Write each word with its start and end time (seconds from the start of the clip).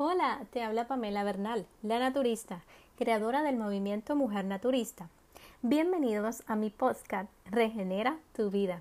Hola, 0.00 0.46
te 0.52 0.62
habla 0.62 0.86
Pamela 0.86 1.24
Bernal, 1.24 1.66
la 1.82 1.98
naturista, 1.98 2.62
creadora 2.96 3.42
del 3.42 3.56
movimiento 3.56 4.14
Mujer 4.14 4.44
Naturista. 4.44 5.08
Bienvenidos 5.62 6.44
a 6.46 6.54
mi 6.54 6.70
podcast 6.70 7.28
Regenera 7.46 8.16
tu 8.32 8.48
vida. 8.48 8.80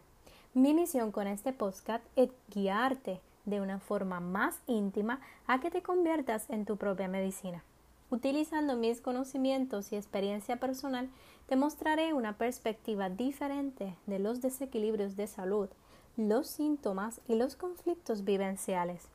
Mi 0.54 0.76
misión 0.76 1.12
con 1.12 1.26
este 1.26 1.54
podcast 1.54 2.06
es 2.16 2.30
guiarte 2.54 3.20
de 3.46 3.62
una 3.62 3.80
forma 3.80 4.20
más 4.20 4.62
íntima 4.68 5.20
a 5.48 5.60
que 5.60 5.72
te 5.72 5.82
conviertas 5.82 6.48
en 6.52 6.66
tu 6.66 6.78
propia 6.78 7.08
medicina. 7.08 7.64
Utilizando 8.12 8.76
mis 8.76 9.02
conocimientos 9.02 9.92
y 9.92 9.96
experiencia 9.96 10.58
personal, 10.58 11.10
te 11.48 11.56
mostraré 11.56 12.14
una 12.14 12.38
perspectiva 12.38 13.10
diferente 13.10 13.96
de 14.06 14.20
los 14.20 14.40
desequilibrios 14.40 15.16
de 15.16 15.26
salud, 15.26 15.70
los 16.16 16.46
síntomas 16.46 17.22
y 17.28 17.34
los 17.38 17.56
conflictos 17.56 18.24
vivenciales 18.24 19.10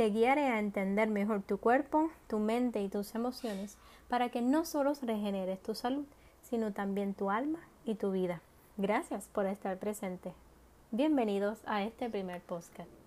te 0.00 0.08
guiaré 0.08 0.46
a 0.46 0.58
entender 0.58 1.10
mejor 1.10 1.42
tu 1.42 1.58
cuerpo, 1.58 2.10
tu 2.26 2.38
mente 2.38 2.80
y 2.80 2.88
tus 2.88 3.14
emociones 3.14 3.76
para 4.08 4.30
que 4.30 4.40
no 4.40 4.64
solo 4.64 4.94
regeneres 5.02 5.62
tu 5.62 5.74
salud, 5.74 6.06
sino 6.40 6.72
también 6.72 7.12
tu 7.12 7.30
alma 7.30 7.58
y 7.84 7.96
tu 7.96 8.10
vida. 8.10 8.40
Gracias 8.78 9.28
por 9.28 9.44
estar 9.44 9.76
presente. 9.76 10.32
Bienvenidos 10.90 11.58
a 11.66 11.82
este 11.82 12.08
primer 12.08 12.40
podcast. 12.40 12.99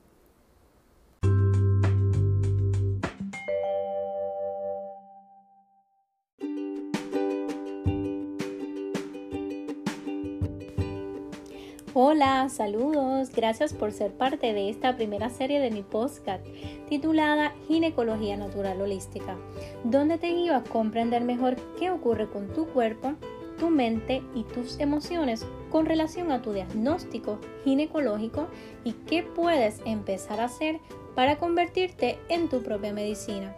Hola, 12.15 12.47
saludos, 12.49 13.31
gracias 13.31 13.73
por 13.73 13.91
ser 13.91 14.11
parte 14.11 14.53
de 14.53 14.69
esta 14.69 14.95
primera 14.95 15.31
serie 15.31 15.59
de 15.59 15.71
mi 15.71 15.81
podcast 15.81 16.45
titulada 16.87 17.55
Ginecología 17.67 18.37
Natural 18.37 18.79
Holística, 18.79 19.35
donde 19.83 20.19
te 20.19 20.27
guío 20.27 20.55
a 20.55 20.63
comprender 20.63 21.23
mejor 21.23 21.55
qué 21.79 21.89
ocurre 21.89 22.29
con 22.29 22.53
tu 22.53 22.67
cuerpo, 22.67 23.13
tu 23.57 23.71
mente 23.71 24.21
y 24.35 24.43
tus 24.43 24.79
emociones 24.79 25.43
con 25.71 25.87
relación 25.87 26.31
a 26.31 26.43
tu 26.43 26.53
diagnóstico 26.53 27.39
ginecológico 27.63 28.47
y 28.83 28.91
qué 28.91 29.23
puedes 29.23 29.81
empezar 29.83 30.39
a 30.39 30.45
hacer 30.45 30.81
para 31.15 31.39
convertirte 31.39 32.19
en 32.29 32.47
tu 32.47 32.61
propia 32.61 32.93
medicina. 32.93 33.55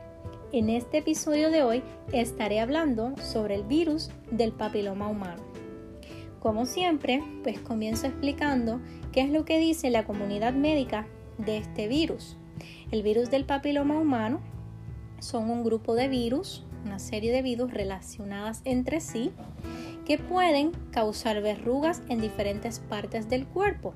En 0.54 0.70
este 0.70 1.00
episodio 1.00 1.52
de 1.52 1.64
hoy 1.64 1.84
estaré 2.14 2.62
hablando 2.62 3.18
sobre 3.18 3.56
el 3.56 3.64
virus 3.64 4.12
del 4.32 4.54
papiloma 4.54 5.10
humano. 5.10 5.55
Como 6.46 6.68
siempre, 6.68 7.24
pues 7.42 7.60
comienzo 7.60 8.06
explicando 8.06 8.80
qué 9.12 9.22
es 9.22 9.32
lo 9.32 9.46
que 9.46 9.58
dice 9.58 9.90
la 9.90 10.06
comunidad 10.06 10.54
médica 10.54 11.08
de 11.40 11.58
este 11.58 11.88
virus. 11.88 12.38
El 12.92 13.02
virus 13.02 13.32
del 13.32 13.46
papiloma 13.46 13.98
humano 14.00 14.42
son 15.18 15.50
un 15.50 15.64
grupo 15.64 15.96
de 15.96 16.08
virus, 16.08 16.64
una 16.86 17.00
serie 17.00 17.32
de 17.32 17.42
virus 17.42 17.74
relacionadas 17.74 18.62
entre 18.64 19.02
sí, 19.02 19.32
que 20.06 20.20
pueden 20.20 20.72
causar 20.92 21.42
verrugas 21.42 22.04
en 22.10 22.22
diferentes 22.22 22.78
partes 22.78 23.28
del 23.28 23.48
cuerpo. 23.48 23.96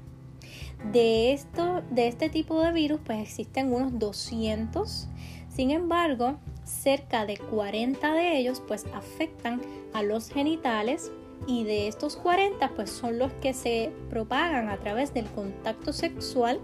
De, 0.92 1.34
esto, 1.34 1.84
de 1.92 2.08
este 2.08 2.30
tipo 2.30 2.60
de 2.64 2.72
virus, 2.72 3.00
pues 3.06 3.20
existen 3.20 3.72
unos 3.72 4.00
200. 4.00 5.08
Sin 5.50 5.70
embargo, 5.70 6.40
cerca 6.64 7.28
de 7.28 7.38
40 7.38 8.12
de 8.12 8.40
ellos, 8.40 8.64
pues 8.68 8.88
afectan 8.96 9.62
a 9.94 10.02
los 10.02 10.30
genitales, 10.30 11.12
y 11.48 11.64
de 11.64 11.88
estos 11.88 12.16
40 12.18 12.70
pues 12.76 12.90
son 12.90 13.18
los 13.18 13.32
que 13.34 13.54
se 13.54 13.92
propagan 14.10 14.70
a 14.70 14.78
través 14.78 15.14
del 15.14 15.26
contacto 15.26 15.94
sexual 15.94 16.60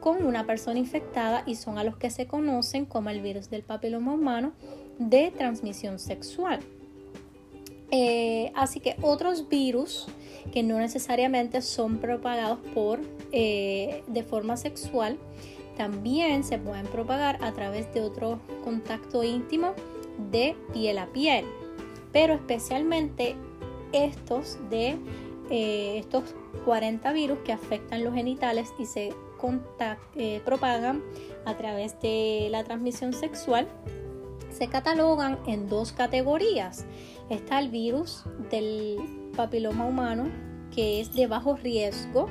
con 0.00 0.24
una 0.24 0.46
persona 0.46 0.78
infectada 0.78 1.42
y 1.46 1.56
son 1.56 1.78
a 1.78 1.84
los 1.84 1.96
que 1.96 2.10
se 2.10 2.26
conocen 2.26 2.86
como 2.86 3.10
el 3.10 3.20
virus 3.20 3.50
del 3.50 3.62
papiloma 3.62 4.12
humano 4.14 4.52
de 4.98 5.30
transmisión 5.30 5.98
sexual. 5.98 6.60
Eh, 7.90 8.52
así 8.54 8.80
que 8.80 8.96
otros 9.02 9.48
virus 9.48 10.06
que 10.52 10.62
no 10.62 10.78
necesariamente 10.78 11.62
son 11.62 11.98
propagados 11.98 12.58
por 12.74 13.00
eh, 13.32 14.02
de 14.08 14.22
forma 14.22 14.56
sexual 14.56 15.18
también 15.76 16.42
se 16.42 16.58
pueden 16.58 16.86
propagar 16.86 17.38
a 17.44 17.52
través 17.52 17.92
de 17.94 18.00
otro 18.00 18.40
contacto 18.64 19.22
íntimo 19.22 19.74
de 20.32 20.56
piel 20.72 20.98
a 20.98 21.06
piel 21.06 21.44
pero 22.16 22.32
especialmente 22.34 23.36
estos 24.04 24.58
de 24.70 24.98
eh, 25.50 25.98
estos 25.98 26.34
40 26.64 27.12
virus 27.12 27.38
que 27.44 27.52
afectan 27.52 28.04
los 28.04 28.14
genitales 28.14 28.72
y 28.78 28.86
se 28.86 29.14
eh, 30.16 30.40
propagan 30.44 31.02
a 31.44 31.56
través 31.56 32.00
de 32.00 32.48
la 32.50 32.64
transmisión 32.64 33.12
sexual 33.12 33.68
se 34.56 34.68
catalogan 34.68 35.38
en 35.46 35.68
dos 35.68 35.92
categorías. 35.92 36.86
Está 37.28 37.58
el 37.58 37.68
virus 37.68 38.24
del 38.50 39.30
papiloma 39.36 39.84
humano 39.84 40.30
que 40.74 41.00
es 41.00 41.12
de 41.12 41.26
bajo 41.26 41.56
riesgo 41.56 42.28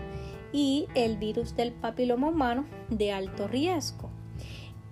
y 0.51 0.87
el 0.95 1.17
virus 1.17 1.55
del 1.55 1.71
papiloma 1.71 2.29
humano 2.29 2.65
de 2.89 3.11
alto 3.11 3.47
riesgo. 3.47 4.09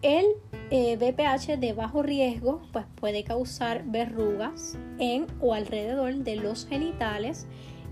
El 0.01 0.25
BPH 0.73 1.49
eh, 1.49 1.57
de 1.57 1.73
bajo 1.73 2.01
riesgo 2.01 2.63
pues 2.71 2.85
puede 2.95 3.23
causar 3.23 3.83
verrugas 3.85 4.75
en 4.97 5.27
o 5.39 5.53
alrededor 5.53 6.15
de 6.15 6.35
los 6.35 6.65
genitales, 6.65 7.45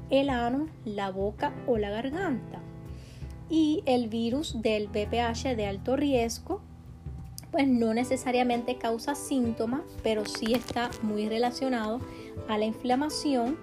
el 0.09 0.31
ano, 0.31 0.68
la 0.84 1.12
boca 1.12 1.53
o 1.68 1.78
la 1.78 1.91
garganta. 1.91 2.59
Y 3.52 3.84
el 3.86 4.09
virus 4.09 4.64
del 4.64 4.88
BPH 4.88 5.56
de 5.56 5.68
alto 5.68 5.96
riesgo 5.96 6.62
pues 7.52 7.68
no 7.68 7.94
necesariamente 7.94 8.78
causa 8.78 9.14
síntomas, 9.14 9.81
pero 10.02 10.25
sí 10.25 10.53
está 10.53 10.90
muy 11.03 11.30
relacionado 11.30 12.00
a 12.47 12.58
la 12.58 12.66
inflamación, 12.66 13.59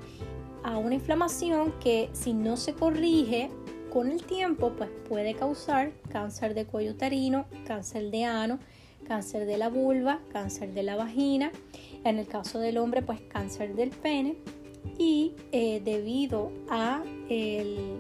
a 0.62 0.78
una 0.78 0.94
inflamación 0.94 1.72
que 1.80 2.08
si 2.12 2.34
no 2.34 2.56
se 2.56 2.74
corrige 2.74 3.50
con 3.90 4.12
el 4.12 4.22
tiempo 4.22 4.74
pues 4.76 4.90
puede 5.08 5.34
causar 5.34 5.90
cáncer 6.08 6.54
de 6.54 6.66
cuello 6.66 6.92
uterino, 6.92 7.46
cáncer 7.66 8.12
de 8.12 8.24
ano, 8.24 8.60
cáncer 9.08 9.46
de 9.46 9.58
la 9.58 9.68
vulva, 9.68 10.20
cáncer 10.32 10.74
de 10.74 10.82
la 10.82 10.94
vagina, 10.94 11.50
en 12.04 12.18
el 12.18 12.26
caso 12.26 12.58
del 12.58 12.78
hombre 12.78 13.02
pues 13.02 13.20
cáncer 13.22 13.74
del 13.74 13.90
pene 13.90 14.36
y 14.98 15.34
eh, 15.50 15.80
debido 15.84 16.52
a 16.68 17.02
el, 17.28 17.98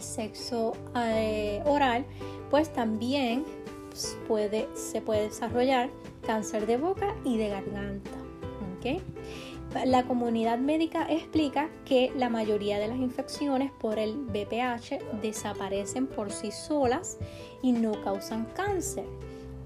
sexo 0.00 0.72
eh, 0.96 1.62
oral 1.66 2.06
pues 2.48 2.72
también 2.72 3.44
puede, 4.28 4.68
se 4.74 5.02
puede 5.02 5.24
desarrollar 5.24 5.90
cáncer 6.24 6.66
de 6.66 6.76
boca 6.76 7.14
y 7.24 7.36
de 7.36 7.48
garganta. 7.48 8.20
La 9.84 10.04
comunidad 10.04 10.58
médica 10.58 11.06
explica 11.08 11.68
que 11.84 12.10
la 12.16 12.28
mayoría 12.28 12.78
de 12.78 12.88
las 12.88 12.96
infecciones 12.96 13.70
por 13.70 13.98
el 13.98 14.16
BPH 14.16 15.20
desaparecen 15.22 16.06
por 16.06 16.32
sí 16.32 16.50
solas 16.50 17.18
y 17.62 17.72
no 17.72 17.92
causan 18.02 18.46
cáncer, 18.46 19.04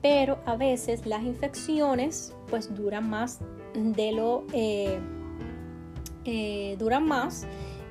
pero 0.04 0.38
a 0.44 0.54
veces 0.56 1.06
las 1.06 1.22
infecciones 1.22 2.34
pues 2.50 2.74
duran 2.74 3.08
más 3.08 3.38
de 3.74 4.12
lo 4.12 4.44
eh, 4.52 4.98
eh, 6.26 6.76
duran 6.78 7.06
más 7.06 7.46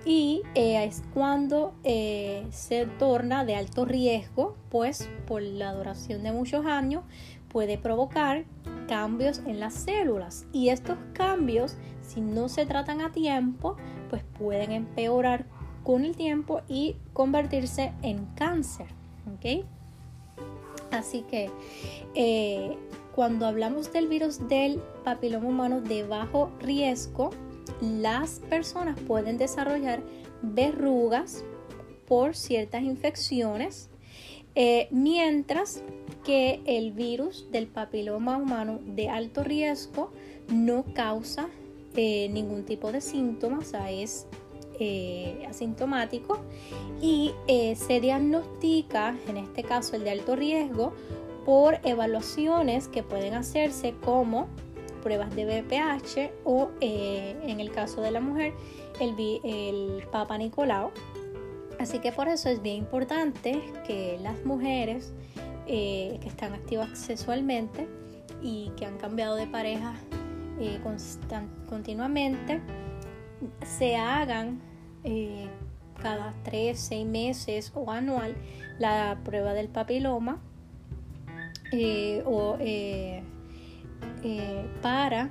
y 0.05 0.43
eh, 0.53 0.83
es 0.85 1.01
cuando 1.15 1.73
se 1.81 2.85
torna 2.99 3.45
de 3.45 3.55
alto 3.55 3.85
riesgo 3.85 4.55
pues 4.69 5.09
por 5.25 5.41
la 5.41 5.73
duración 5.73 6.21
de 6.21 6.31
muchos 6.31 6.67
años 6.67 7.03
puede 7.47 7.79
provocar 7.79 8.45
cambios 8.87 9.39
en 9.47 9.59
las 9.59 9.73
células. 9.73 10.45
Y 10.53 10.69
estos 10.69 10.99
cambios 11.13 11.77
si 12.03 12.21
no 12.21 12.47
se 12.47 12.67
tratan 12.67 13.01
a 13.01 13.11
tiempo 13.11 13.75
pues 14.11 14.23
pueden 14.37 14.71
empeorar 14.71 15.47
con 15.81 16.05
el 16.05 16.15
tiempo 16.15 16.61
y 16.67 16.95
convertirse 17.13 17.91
en 18.03 18.27
cáncer 18.35 18.85
así 20.93 21.21
que 21.23 21.49
eh, 22.15 22.77
cuando 23.15 23.45
hablamos 23.45 23.91
del 23.91 24.07
virus 24.07 24.47
del 24.47 24.79
papiloma 25.03 25.47
humano 25.47 25.81
de 25.81 26.03
bajo 26.03 26.51
riesgo 26.59 27.31
las 27.81 28.39
personas 28.49 28.99
pueden 28.99 29.37
desarrollar 29.37 30.01
verrugas 30.41 31.43
por 32.07 32.35
ciertas 32.35 32.83
infecciones 32.83 33.89
eh, 34.55 34.87
mientras 34.91 35.83
que 36.23 36.61
el 36.65 36.91
virus 36.91 37.47
del 37.51 37.67
papiloma 37.67 38.37
humano 38.37 38.79
de 38.85 39.09
alto 39.09 39.43
riesgo 39.43 40.11
no 40.47 40.85
causa 40.93 41.49
eh, 41.95 42.29
ningún 42.29 42.63
tipo 42.63 42.91
de 42.91 43.01
síntomas, 43.01 43.67
o 43.67 43.69
sea, 43.69 43.91
es 43.91 44.27
eh, 44.79 45.45
asintomático 45.49 46.39
y 47.01 47.33
se 47.75 47.99
diagnostica, 47.99 49.17
en 49.27 49.37
este 49.37 49.63
caso 49.63 49.95
el 49.95 50.03
de 50.03 50.11
alto 50.11 50.35
riesgo, 50.35 50.93
por 51.45 51.79
evaluaciones 51.83 52.87
que 52.87 53.03
pueden 53.03 53.33
hacerse 53.33 53.93
como 54.05 54.47
pruebas 55.01 55.35
de 55.35 55.61
BPH 55.61 56.31
o 56.45 56.69
en 56.79 57.59
el 57.59 57.71
caso 57.71 58.01
de 58.01 58.11
la 58.11 58.21
mujer 58.21 58.53
el, 59.01 59.15
el 59.43 60.03
Papa 60.11 60.37
Nicolau. 60.37 60.91
Así 61.79 61.99
que 61.99 62.11
por 62.11 62.27
eso 62.27 62.49
es 62.49 62.61
bien 62.61 62.77
importante 62.77 63.61
que 63.85 64.17
las 64.21 64.45
mujeres 64.45 65.13
eh, 65.65 66.19
que 66.21 66.27
están 66.27 66.53
activas 66.53 66.97
sexualmente 66.97 67.87
y 68.41 68.69
que 68.75 68.85
han 68.85 68.97
cambiado 68.97 69.35
de 69.35 69.47
pareja 69.47 69.93
eh, 70.59 70.79
continuamente 71.69 72.61
se 73.65 73.95
hagan 73.95 74.61
eh, 75.03 75.47
cada 76.01 76.33
3, 76.43 76.77
6 76.77 77.05
meses 77.05 77.71
o 77.75 77.91
anual 77.91 78.35
la 78.79 79.19
prueba 79.23 79.53
del 79.53 79.69
papiloma 79.69 80.41
o 82.25 82.57
para 84.81 85.29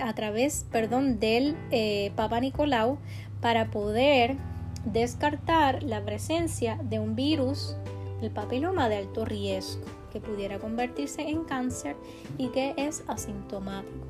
a 0.00 0.14
través 0.14 0.64
perdón 0.70 1.18
del 1.18 1.56
Papa 2.14 2.38
Nicolau 2.40 2.98
para 3.40 3.70
poder 3.70 4.36
descartar 4.84 5.82
la 5.82 6.04
presencia 6.04 6.78
de 6.82 6.98
un 6.98 7.14
virus, 7.14 7.76
el 8.22 8.30
papiloma 8.30 8.88
de 8.88 8.96
alto 8.96 9.24
riesgo, 9.24 9.84
que 10.12 10.20
pudiera 10.20 10.58
convertirse 10.58 11.22
en 11.22 11.44
cáncer 11.44 11.96
y 12.38 12.48
que 12.48 12.74
es 12.76 13.04
asintomático. 13.06 14.06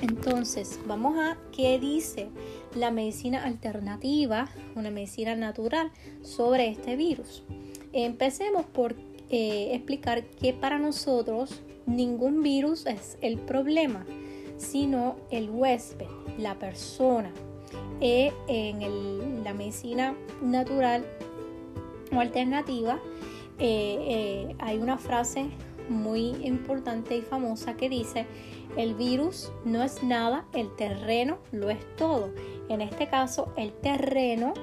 Entonces, 0.00 0.78
vamos 0.86 1.18
a 1.18 1.36
qué 1.52 1.78
dice 1.78 2.28
la 2.74 2.90
medicina 2.90 3.44
alternativa, 3.44 4.48
una 4.76 4.90
medicina 4.90 5.34
natural 5.34 5.90
sobre 6.22 6.68
este 6.68 6.96
virus. 6.96 7.42
Empecemos 7.92 8.64
por 8.66 8.94
eh, 9.30 9.74
explicar 9.74 10.24
que 10.24 10.52
para 10.52 10.78
nosotros 10.78 11.62
ningún 11.86 12.42
virus 12.42 12.86
es 12.86 13.18
el 13.20 13.38
problema, 13.38 14.06
sino 14.56 15.16
el 15.30 15.50
huésped, 15.50 16.06
la 16.38 16.58
persona, 16.58 17.32
e 18.00 18.32
en 18.46 19.42
la 19.42 19.54
medicina 19.54 20.14
natural 20.40 21.04
o 22.12 22.20
alternativa 22.20 23.00
eh, 23.58 23.98
eh, 24.48 24.56
hay 24.60 24.78
una 24.78 24.98
frase 24.98 25.46
muy 25.88 26.36
importante 26.44 27.16
y 27.16 27.22
famosa 27.22 27.74
que 27.74 27.88
dice 27.88 28.26
el 28.76 28.94
virus 28.94 29.52
no 29.64 29.82
es 29.82 30.02
nada, 30.02 30.44
el 30.52 30.74
terreno 30.76 31.38
lo 31.52 31.70
es 31.70 31.78
todo. 31.96 32.30
En 32.68 32.80
este 32.80 33.08
caso, 33.08 33.52
el 33.56 33.72
terreno 33.72 34.54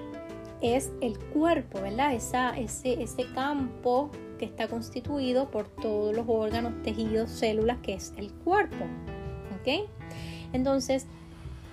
es 0.61 0.91
el 1.01 1.17
cuerpo, 1.19 1.81
¿verdad? 1.81 2.13
Esa, 2.13 2.57
ese, 2.57 3.01
ese 3.01 3.25
campo 3.33 4.09
que 4.37 4.45
está 4.45 4.67
constituido 4.67 5.49
por 5.49 5.67
todos 5.67 6.15
los 6.15 6.25
órganos, 6.27 6.73
tejidos, 6.83 7.29
células, 7.29 7.79
que 7.79 7.93
es 7.93 8.13
el 8.17 8.31
cuerpo. 8.31 8.85
¿Ok? 9.59 9.89
Entonces, 10.53 11.07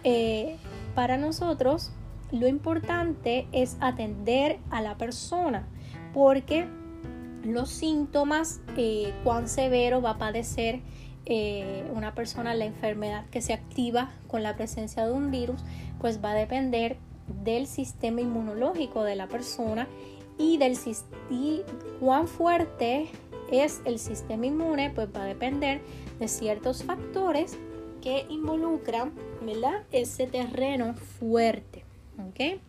eh, 0.04 0.56
para 0.94 1.16
nosotros 1.16 1.92
lo 2.32 2.48
importante 2.48 3.46
es 3.52 3.76
atender 3.80 4.58
a 4.70 4.80
la 4.80 4.96
persona 4.96 5.68
porque 6.14 6.66
los 7.44 7.70
síntomas, 7.70 8.60
eh, 8.76 9.12
cuán 9.24 9.48
severo 9.48 10.00
va 10.00 10.10
a 10.10 10.18
padecer 10.18 10.80
eh, 11.26 11.84
una 11.94 12.14
persona 12.14 12.54
la 12.54 12.64
enfermedad 12.64 13.26
que 13.30 13.40
se 13.40 13.52
activa 13.52 14.10
con 14.26 14.42
la 14.42 14.56
presencia 14.56 15.06
de 15.06 15.12
un 15.12 15.30
virus, 15.30 15.60
pues 16.00 16.22
va 16.22 16.32
a 16.32 16.34
depender 16.34 16.96
del 17.44 17.66
sistema 17.66 18.20
inmunológico 18.20 19.04
de 19.04 19.16
la 19.16 19.28
persona 19.28 19.88
y 20.38 20.58
del 20.58 20.76
y 21.30 21.62
cuán 22.00 22.26
fuerte 22.26 23.08
es 23.50 23.80
el 23.84 23.98
sistema 23.98 24.46
inmune, 24.46 24.90
pues 24.90 25.08
va 25.14 25.22
a 25.22 25.26
depender 25.26 25.80
de 26.18 26.28
ciertos 26.28 26.82
factores 26.82 27.58
que 28.00 28.26
involucran 28.28 29.12
¿verdad? 29.42 29.84
ese 29.92 30.26
terreno 30.26 30.94
fuerte. 30.94 31.84
¿okay? 32.28 32.60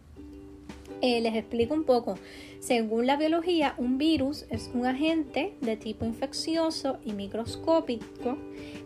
Eh, 1.01 1.21
les 1.21 1.35
explico 1.35 1.73
un 1.73 1.83
poco. 1.83 2.15
Según 2.59 3.07
la 3.07 3.17
biología, 3.17 3.75
un 3.77 3.97
virus 3.97 4.45
es 4.49 4.71
un 4.73 4.85
agente 4.85 5.53
de 5.59 5.75
tipo 5.75 6.05
infeccioso 6.05 6.97
y 7.03 7.11
microscópico 7.11 8.37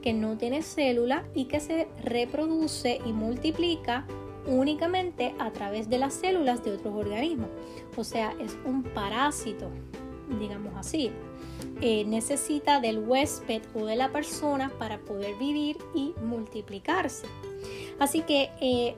que 0.01 0.13
no 0.13 0.37
tiene 0.37 0.63
célula 0.63 1.25
y 1.35 1.45
que 1.45 1.59
se 1.59 1.87
reproduce 2.03 2.99
y 3.05 3.13
multiplica 3.13 4.07
únicamente 4.47 5.35
a 5.39 5.51
través 5.51 5.89
de 5.89 5.99
las 5.99 6.13
células 6.13 6.63
de 6.63 6.71
otros 6.71 6.95
organismos. 6.95 7.49
O 7.95 8.03
sea, 8.03 8.33
es 8.39 8.57
un 8.65 8.83
parásito, 8.83 9.69
digamos 10.39 10.73
así. 10.75 11.11
Eh, 11.81 12.03
necesita 12.05 12.79
del 12.79 12.99
huésped 12.99 13.61
o 13.75 13.85
de 13.85 13.95
la 13.95 14.11
persona 14.11 14.71
para 14.79 14.99
poder 14.99 15.35
vivir 15.35 15.77
y 15.93 16.13
multiplicarse. 16.23 17.27
Así 17.99 18.21
que 18.21 18.49
eh, 18.61 18.95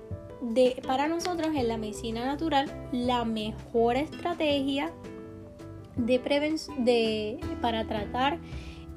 para 0.85 1.07
nosotros 1.07 1.55
en 1.55 1.67
la 1.67 1.77
medicina 1.77 2.25
natural 2.25 2.71
la 2.91 3.25
mejor 3.25 3.97
estrategia 3.97 4.91
de, 5.97 7.39
para 7.61 7.85
tratar 7.85 8.39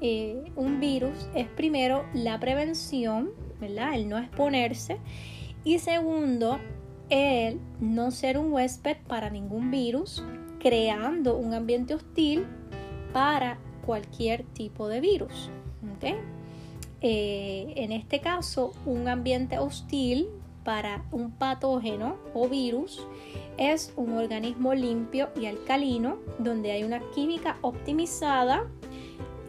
eh, 0.01 0.51
un 0.55 0.79
virus 0.79 1.29
es 1.35 1.47
primero 1.47 2.05
la 2.13 2.39
prevención, 2.39 3.31
¿verdad? 3.59 3.95
El 3.95 4.09
no 4.09 4.17
exponerse 4.17 4.99
y 5.63 5.79
segundo, 5.79 6.59
el 7.09 7.59
no 7.79 8.11
ser 8.11 8.37
un 8.37 8.51
huésped 8.51 8.97
para 9.07 9.29
ningún 9.29 9.71
virus, 9.71 10.23
creando 10.59 11.37
un 11.37 11.53
ambiente 11.53 11.93
hostil 11.93 12.45
para 13.13 13.57
cualquier 13.85 14.43
tipo 14.53 14.87
de 14.87 14.99
virus. 14.99 15.49
Eh, 17.01 17.73
en 17.75 17.91
este 17.91 18.19
caso, 18.21 18.71
un 18.85 19.07
ambiente 19.07 19.59
hostil 19.59 20.27
para 20.63 21.03
un 21.11 21.31
patógeno 21.31 22.17
o 22.33 22.47
virus 22.47 23.05
es 23.57 23.93
un 23.95 24.13
organismo 24.13 24.73
limpio 24.73 25.29
y 25.39 25.45
alcalino 25.45 26.17
donde 26.39 26.71
hay 26.71 26.83
una 26.83 27.01
química 27.13 27.57
optimizada 27.61 28.67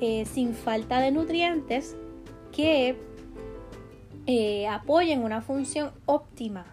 eh, 0.00 0.26
sin 0.26 0.54
falta 0.54 1.00
de 1.00 1.10
nutrientes 1.10 1.96
que 2.52 2.96
eh, 4.26 4.66
apoyen 4.68 5.22
una 5.22 5.40
función 5.42 5.90
óptima 6.06 6.66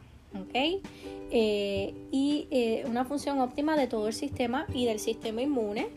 y 2.11 2.47
una 2.85 3.05
función 3.05 3.39
óptima 3.39 3.77
de 3.77 3.87
todo 3.87 4.07
el 4.07 4.13
sistema 4.13 4.65
y 4.73 4.85
del 4.85 4.99
sistema 4.99 5.41
inmune 5.41 5.87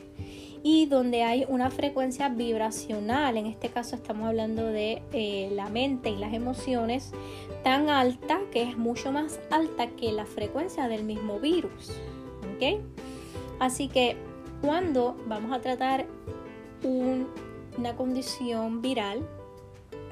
y 0.66 0.86
donde 0.86 1.22
hay 1.22 1.44
una 1.46 1.70
frecuencia 1.70 2.30
vibracional, 2.30 3.36
en 3.36 3.44
este 3.44 3.68
caso 3.68 3.96
estamos 3.96 4.26
hablando 4.28 4.64
de 4.64 5.02
eh, 5.12 5.50
la 5.52 5.68
mente 5.68 6.08
y 6.08 6.16
las 6.16 6.32
emociones, 6.32 7.12
tan 7.64 7.88
alta 7.88 8.38
que 8.52 8.62
es 8.62 8.76
mucho 8.76 9.10
más 9.10 9.40
alta 9.50 9.88
que 9.88 10.12
la 10.12 10.26
frecuencia 10.26 10.86
del 10.86 11.02
mismo 11.02 11.40
virus. 11.40 11.92
Así 13.58 13.88
que 13.88 14.16
cuando 14.62 15.16
vamos 15.26 15.52
a 15.52 15.60
tratar 15.60 16.06
una 16.82 17.96
condición 17.96 18.80
viral, 18.80 19.26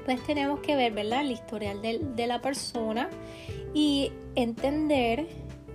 pues 0.05 0.21
tenemos 0.23 0.59
que 0.59 0.75
ver 0.75 0.93
¿verdad? 0.93 1.21
el 1.21 1.31
historial 1.31 1.81
de, 1.81 2.27
la 2.27 2.41
persona 2.41 3.09
y 3.73 4.11
entender 4.35 5.27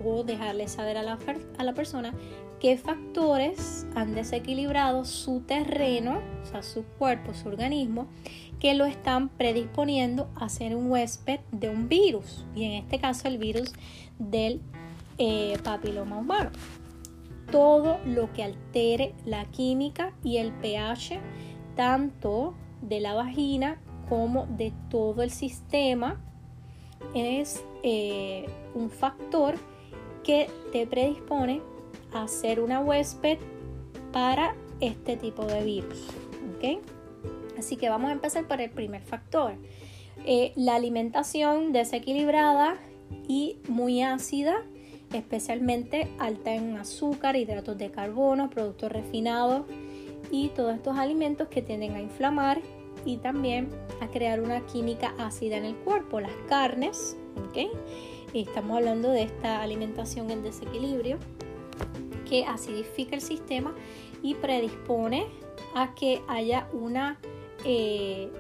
o 0.05 0.23
dejarle 0.23 0.69
saber 0.69 0.99
a 0.99 1.03
la, 1.03 1.19
a 1.59 1.65
la 1.65 1.75
persona 1.75 2.15
qué 2.61 2.77
factores 2.77 3.87
han 3.95 4.15
desequilibrado 4.15 5.05
su 5.05 5.41
terreno, 5.41 6.21
o 6.43 6.47
sea, 6.47 6.63
su 6.63 6.85
cuerpo, 6.99 7.35
su 7.35 7.49
organismo, 7.49 8.09
que 8.61 8.75
lo 8.75 8.85
están 8.87 9.29
predisponiendo 9.29 10.29
a 10.35 10.49
ser 10.49 10.75
un 10.75 10.91
huésped 10.91 11.41
de 11.53 11.69
un 11.69 11.89
virus, 11.89 12.45
y 12.55 12.65
en 12.65 12.73
este 12.73 12.99
caso 12.99 13.29
el 13.29 13.39
virus 13.39 13.73
del 14.19 14.61
eh, 15.19 15.57
papiloma 15.63 16.19
humano. 16.19 16.51
Todo 17.51 17.99
lo 18.05 18.33
que 18.33 18.43
altere 18.43 19.15
la 19.25 19.45
química 19.47 20.13
y 20.23 20.37
el 20.37 20.53
pH, 20.53 21.21
tanto 21.77 22.55
de 22.83 23.01
la 23.01 23.15
vagina 23.15 23.81
como 24.09 24.47
de 24.47 24.73
todo 24.91 25.23
el 25.23 25.31
sistema, 25.31 26.21
es 27.15 27.63
eh, 27.83 28.47
un 28.75 28.91
factor 28.91 29.55
que 30.25 30.51
te 30.73 30.87
predispone 30.87 31.63
a 32.13 32.27
ser 32.29 32.61
una 32.61 32.81
huésped 32.81 33.39
para 34.13 34.55
este 34.81 35.17
tipo 35.17 35.45
de 35.45 35.65
virus. 35.65 36.07
Así 37.59 37.77
que 37.77 37.89
vamos 37.89 38.11
a 38.11 38.13
empezar 38.13 38.47
por 38.47 38.61
el 38.61 38.71
primer 38.71 39.03
factor. 39.03 39.55
Eh, 40.25 40.53
la 40.57 40.77
alimentación 40.77 41.73
desequilibrada 41.73 42.77
y 43.27 43.57
muy 43.69 44.03
ácida, 44.03 44.63
especialmente 45.13 46.09
alta 46.19 46.55
en 46.55 46.77
azúcar, 46.77 47.37
hidratos 47.37 47.77
de 47.79 47.91
carbono, 47.91 48.51
productos 48.51 48.93
refinados 48.93 49.65
y 50.31 50.49
todos 50.49 50.75
estos 50.75 50.97
alimentos 50.99 51.49
que 51.49 51.63
tienden 51.63 51.95
a 51.95 52.01
inflamar 52.01 52.61
y 53.05 53.17
también 53.17 53.69
a 54.01 54.09
crear 54.09 54.41
una 54.41 54.67
química 54.67 55.15
ácida 55.19 55.57
en 55.57 55.65
el 55.65 55.77
cuerpo. 55.77 56.21
Las 56.21 56.33
carnes, 56.49 57.17
estamos 58.35 58.77
hablando 58.77 59.11
de 59.11 59.23
esta 59.23 59.63
alimentación 59.63 60.31
en 60.31 60.43
desequilibrio 60.43 61.19
que 62.29 62.45
acidifica 62.45 63.17
el 63.17 63.23
sistema 63.23 63.75
y 64.23 64.35
predispone 64.35 65.27
a 65.75 65.95
que 65.95 66.21
haya 66.29 66.69
una, 66.73 67.19
eh, 67.65 68.31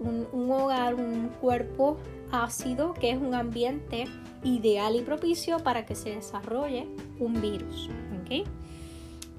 un, 0.00 0.50
hogar, 0.50 0.94
un 0.94 1.28
cuerpo 1.40 1.98
ácido, 2.30 2.94
que 2.94 3.10
es 3.10 3.18
un 3.18 3.34
ambiente 3.34 4.06
ideal 4.44 4.96
y 4.96 5.02
propicio 5.02 5.58
para 5.58 5.86
que 5.86 5.94
se 5.94 6.14
desarrolle 6.14 6.86
un 7.18 7.40
virus. 7.40 7.90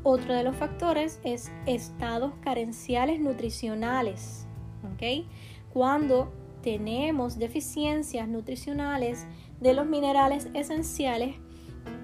Otro 0.03 0.33
de 0.33 0.43
los 0.43 0.55
factores 0.55 1.19
es 1.23 1.51
estados 1.65 2.33
carenciales 2.41 3.19
nutricionales. 3.19 4.45
Cuando 5.71 6.31
tenemos 6.61 7.37
deficiencias 7.37 8.27
nutricionales 8.27 9.27
de 9.61 9.73
los 9.73 9.85
minerales 9.85 10.49
esenciales 10.53 11.35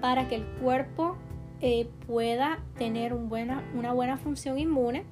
para 0.00 0.28
que 0.28 0.36
el 0.36 0.46
cuerpo 0.62 1.16
eh, 1.60 1.88
pueda 2.06 2.62
tener 2.78 3.12
una 3.12 3.92
buena 3.92 4.16
función 4.18 4.58
inmune, 4.58 5.04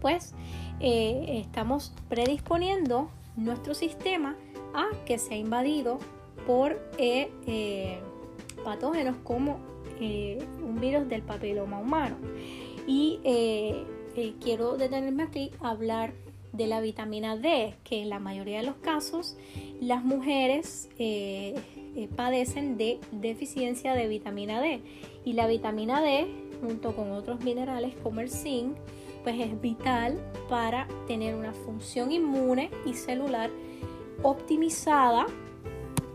pues 0.00 0.34
eh, 0.80 1.40
estamos 1.40 1.92
predisponiendo 2.08 3.08
nuestro 3.36 3.74
sistema 3.74 4.36
a 4.74 4.86
que 5.04 5.18
sea 5.18 5.36
invadido 5.36 5.98
por 6.46 6.78
eh, 6.98 7.98
patógenos 8.64 9.16
como 9.24 9.58
un 9.98 10.78
virus 10.80 11.08
del 11.08 11.22
papiloma 11.22 11.78
humano. 11.78 12.16
Y 12.86 13.20
quiero 14.40 14.76
detenerme 14.76 15.22
aquí 15.22 15.50
a 15.60 15.70
hablar 15.70 16.12
de 16.52 16.66
la 16.66 16.80
vitamina 16.80 17.36
D, 17.36 17.74
que 17.84 18.02
en 18.02 18.10
la 18.10 18.18
mayoría 18.18 18.58
de 18.58 18.66
los 18.66 18.76
casos 18.76 19.36
las 19.80 20.04
mujeres 20.04 20.90
padecen 22.14 22.76
de 22.76 23.00
deficiencia 23.12 23.94
de 23.94 24.08
vitamina 24.08 24.60
D. 24.60 24.80
Y 25.24 25.32
la 25.32 25.46
vitamina 25.46 26.02
D, 26.02 26.26
junto 26.60 26.94
con 26.94 27.12
otros 27.12 27.40
minerales 27.40 27.94
como 28.02 28.20
el 28.20 28.30
zinc, 28.30 28.76
pues 29.26 29.40
es 29.40 29.60
vital 29.60 30.20
para 30.48 30.86
tener 31.08 31.34
una 31.34 31.52
función 31.52 32.12
inmune 32.12 32.70
y 32.84 32.94
celular 32.94 33.50
optimizada 34.22 35.26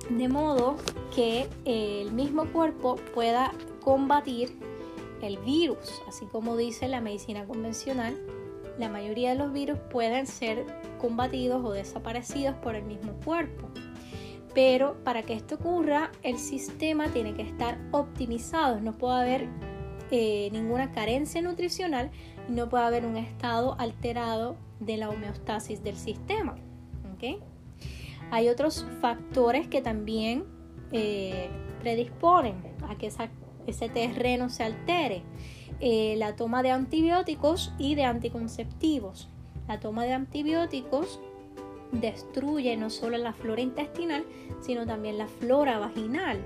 de 0.10 0.30
modo 0.30 0.78
que 1.14 1.50
el 1.66 2.14
mismo 2.14 2.46
cuerpo 2.46 2.96
pueda 3.14 3.52
combatir 3.82 4.58
el 5.22 5.38
virus, 5.40 6.02
así 6.08 6.26
como 6.28 6.56
dice 6.56 6.88
la 6.88 7.02
medicina 7.02 7.44
convencional, 7.44 8.18
la 8.80 8.88
mayoría 8.88 9.32
de 9.32 9.36
los 9.36 9.52
virus 9.52 9.78
pueden 9.92 10.26
ser 10.26 10.66
combatidos 10.98 11.66
o 11.66 11.72
desaparecidos 11.74 12.56
por 12.60 12.76
el 12.76 12.84
mismo 12.86 13.12
cuerpo. 13.26 13.68
Pero 14.54 14.96
para 15.04 15.24
que 15.24 15.34
esto 15.34 15.56
ocurra, 15.56 16.14
el 16.24 16.38
sistema 16.38 17.10
tiene 17.10 17.34
que 17.34 17.42
estar 17.42 17.78
optimizado. 17.92 18.80
No 18.80 18.94
puede 18.94 19.20
haber 19.20 19.50
eh, 20.12 20.50
ninguna 20.52 20.92
carencia 20.92 21.42
nutricional 21.42 22.12
y 22.48 22.52
no 22.52 22.70
puede 22.70 22.84
haber 22.84 23.06
un 23.06 23.18
estado 23.18 23.76
alterado 23.80 24.58
de 24.80 24.98
la 24.98 25.10
homeostasis 25.10 25.84
del 25.84 25.96
sistema. 25.96 26.56
Hay 28.32 28.50
otros 28.50 28.86
factores 29.00 29.68
que 29.68 29.82
también 29.82 30.46
eh, 30.92 31.50
predisponen 31.82 32.56
a 32.90 32.98
que 32.98 33.12
ese 33.68 33.90
terreno 33.90 34.50
se 34.50 34.64
altere. 34.64 35.24
Eh, 35.80 36.16
la 36.18 36.36
toma 36.36 36.64
de 36.64 36.72
antibióticos 36.72 37.74
y 37.78 37.96
de 37.96 38.06
anticonceptivos. 38.06 39.30
La 39.68 39.80
toma 39.80 40.04
de 40.04 40.14
antibióticos 40.14 41.20
destruye 41.92 42.78
no 42.78 42.90
solo 42.90 43.18
la 43.18 43.34
flora 43.34 43.62
intestinal, 43.62 44.26
sino 44.62 44.86
también 44.86 45.18
la 45.18 45.28
flora 45.28 45.80
vaginal. 45.80 46.40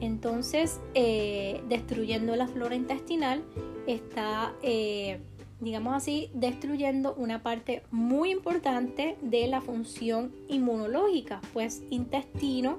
Entonces, 0.00 0.80
eh, 0.94 1.62
destruyendo 1.68 2.36
la 2.36 2.48
flora 2.48 2.74
intestinal, 2.74 3.42
está, 3.86 4.54
eh, 4.62 5.20
digamos 5.60 5.94
así, 5.94 6.30
destruyendo 6.34 7.14
una 7.14 7.42
parte 7.42 7.82
muy 7.90 8.30
importante 8.30 9.16
de 9.22 9.46
la 9.46 9.60
función 9.60 10.32
inmunológica, 10.48 11.40
pues 11.52 11.82
intestino 11.90 12.78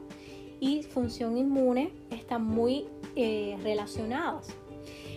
y 0.59 0.83
función 0.83 1.37
inmune 1.37 1.91
están 2.11 2.43
muy 2.45 2.85
eh, 3.15 3.57
relacionadas. 3.63 4.47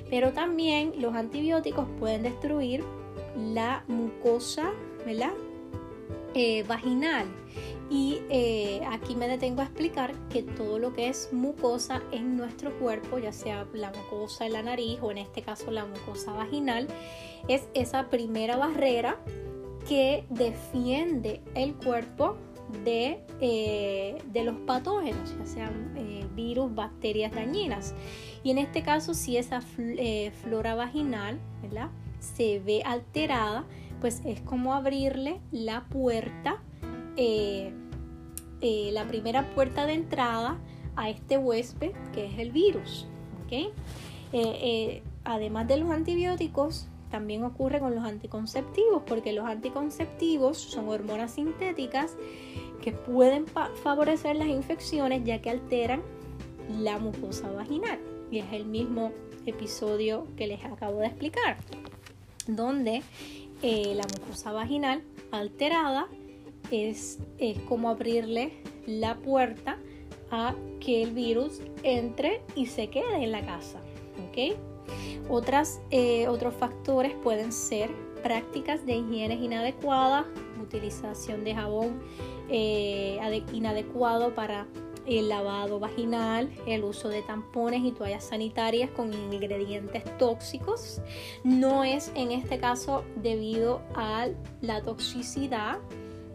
Pero 0.08 0.32
también 0.32 0.94
los 1.00 1.14
antibióticos 1.14 1.86
pueden 1.98 2.22
destruir 2.22 2.82
la 3.36 3.84
mucosa, 3.86 4.72
¿verdad? 5.06 5.32
Vaginal. 6.66 7.26
Y 7.90 8.22
eh, 8.30 8.82
aquí 8.88 9.16
me 9.16 9.26
detengo 9.26 9.62
a 9.62 9.64
explicar 9.64 10.14
que 10.28 10.44
todo 10.44 10.78
lo 10.78 10.92
que 10.94 11.08
es 11.08 11.32
mucosa 11.32 12.02
en 12.12 12.36
nuestro 12.36 12.72
cuerpo, 12.78 13.18
ya 13.18 13.32
sea 13.32 13.66
la 13.74 13.90
mucosa 13.90 14.44
de 14.44 14.50
la 14.50 14.62
nariz 14.62 15.00
o 15.02 15.10
en 15.10 15.18
este 15.18 15.42
caso 15.42 15.72
la 15.72 15.84
mucosa 15.84 16.32
vaginal, 16.32 16.86
es 17.48 17.68
esa 17.74 18.08
primera 18.08 18.56
barrera 18.56 19.18
que 19.88 20.24
defiende 20.30 21.42
el 21.54 21.74
cuerpo 21.74 22.36
de, 22.84 23.24
eh, 23.40 24.22
de 24.26 24.44
los 24.44 24.54
patógenos, 24.58 25.36
ya 25.36 25.46
sean 25.46 25.90
virus, 26.36 26.72
bacterias 26.72 27.32
dañinas. 27.32 27.94
Y 28.42 28.52
en 28.52 28.58
este 28.58 28.82
caso, 28.82 29.14
si 29.14 29.36
esa 29.36 29.60
flora 29.60 30.74
vaginal 30.74 31.40
se 32.20 32.60
ve 32.60 32.82
alterada, 32.84 33.64
pues 34.00 34.22
es 34.24 34.40
como 34.40 34.74
abrirle 34.74 35.40
la 35.50 35.86
puerta, 35.88 36.62
eh, 37.16 37.72
eh, 38.60 38.90
la 38.92 39.06
primera 39.06 39.50
puerta 39.54 39.86
de 39.86 39.94
entrada 39.94 40.58
a 40.96 41.10
este 41.10 41.38
huésped 41.38 41.92
que 42.12 42.26
es 42.26 42.38
el 42.38 42.52
virus. 42.52 43.06
Eh, 44.32 45.02
además 45.24 45.66
de 45.66 45.76
los 45.78 45.90
antibióticos, 45.90 46.86
también 47.10 47.42
ocurre 47.42 47.80
con 47.80 47.94
los 47.94 48.04
anticonceptivos, 48.04 49.02
porque 49.04 49.32
los 49.32 49.44
anticonceptivos 49.44 50.58
son 50.58 50.88
hormonas 50.88 51.32
sintéticas 51.32 52.16
que 52.80 52.92
pueden 52.92 53.46
favorecer 53.82 54.36
las 54.36 54.46
infecciones 54.46 55.24
ya 55.24 55.42
que 55.42 55.50
alteran 55.50 56.02
la 56.78 56.98
mucosa 56.98 57.50
vaginal. 57.50 57.98
Y 58.30 58.38
es 58.38 58.52
el 58.52 58.64
mismo 58.64 59.10
episodio 59.46 60.28
que 60.36 60.46
les 60.46 60.64
acabo 60.64 61.00
de 61.00 61.06
explicar, 61.06 61.56
donde 62.46 63.02
la 63.62 64.06
mucosa 64.16 64.52
vaginal 64.52 65.02
alterada 65.32 66.06
es, 66.70 67.18
es 67.38 67.58
como 67.60 67.88
abrirle 67.88 68.52
la 68.86 69.16
puerta 69.18 69.78
a 70.30 70.54
que 70.80 71.02
el 71.02 71.12
virus 71.12 71.60
entre 71.82 72.42
y 72.54 72.66
se 72.66 72.88
quede 72.88 73.24
en 73.24 73.32
la 73.32 73.44
casa. 73.44 73.80
Otras, 75.28 75.80
eh, 75.90 76.28
otros 76.28 76.54
factores 76.54 77.12
pueden 77.22 77.52
ser 77.52 77.90
prácticas 78.22 78.84
de 78.86 78.96
higiene 78.96 79.34
inadecuadas, 79.34 80.26
utilización 80.62 81.44
de 81.44 81.54
jabón 81.54 82.00
eh, 82.48 83.18
inadecuado 83.52 84.34
para 84.34 84.66
el 85.06 85.28
lavado 85.28 85.80
vaginal, 85.80 86.50
el 86.66 86.84
uso 86.84 87.08
de 87.08 87.22
tampones 87.22 87.82
y 87.84 87.92
toallas 87.92 88.24
sanitarias 88.24 88.90
con 88.90 89.12
ingredientes 89.12 90.04
tóxicos. 90.18 91.00
No 91.42 91.84
es 91.84 92.12
en 92.14 92.30
este 92.30 92.58
caso 92.58 93.04
debido 93.16 93.82
a 93.94 94.28
la 94.60 94.82
toxicidad 94.82 95.78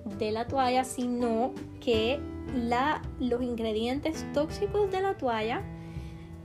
de 0.05 0.31
la 0.31 0.47
toalla, 0.47 0.83
sino 0.83 1.53
que 1.81 2.19
la, 2.53 3.01
los 3.19 3.41
ingredientes 3.41 4.25
tóxicos 4.33 4.91
de 4.91 5.01
la 5.01 5.17
toalla 5.17 5.63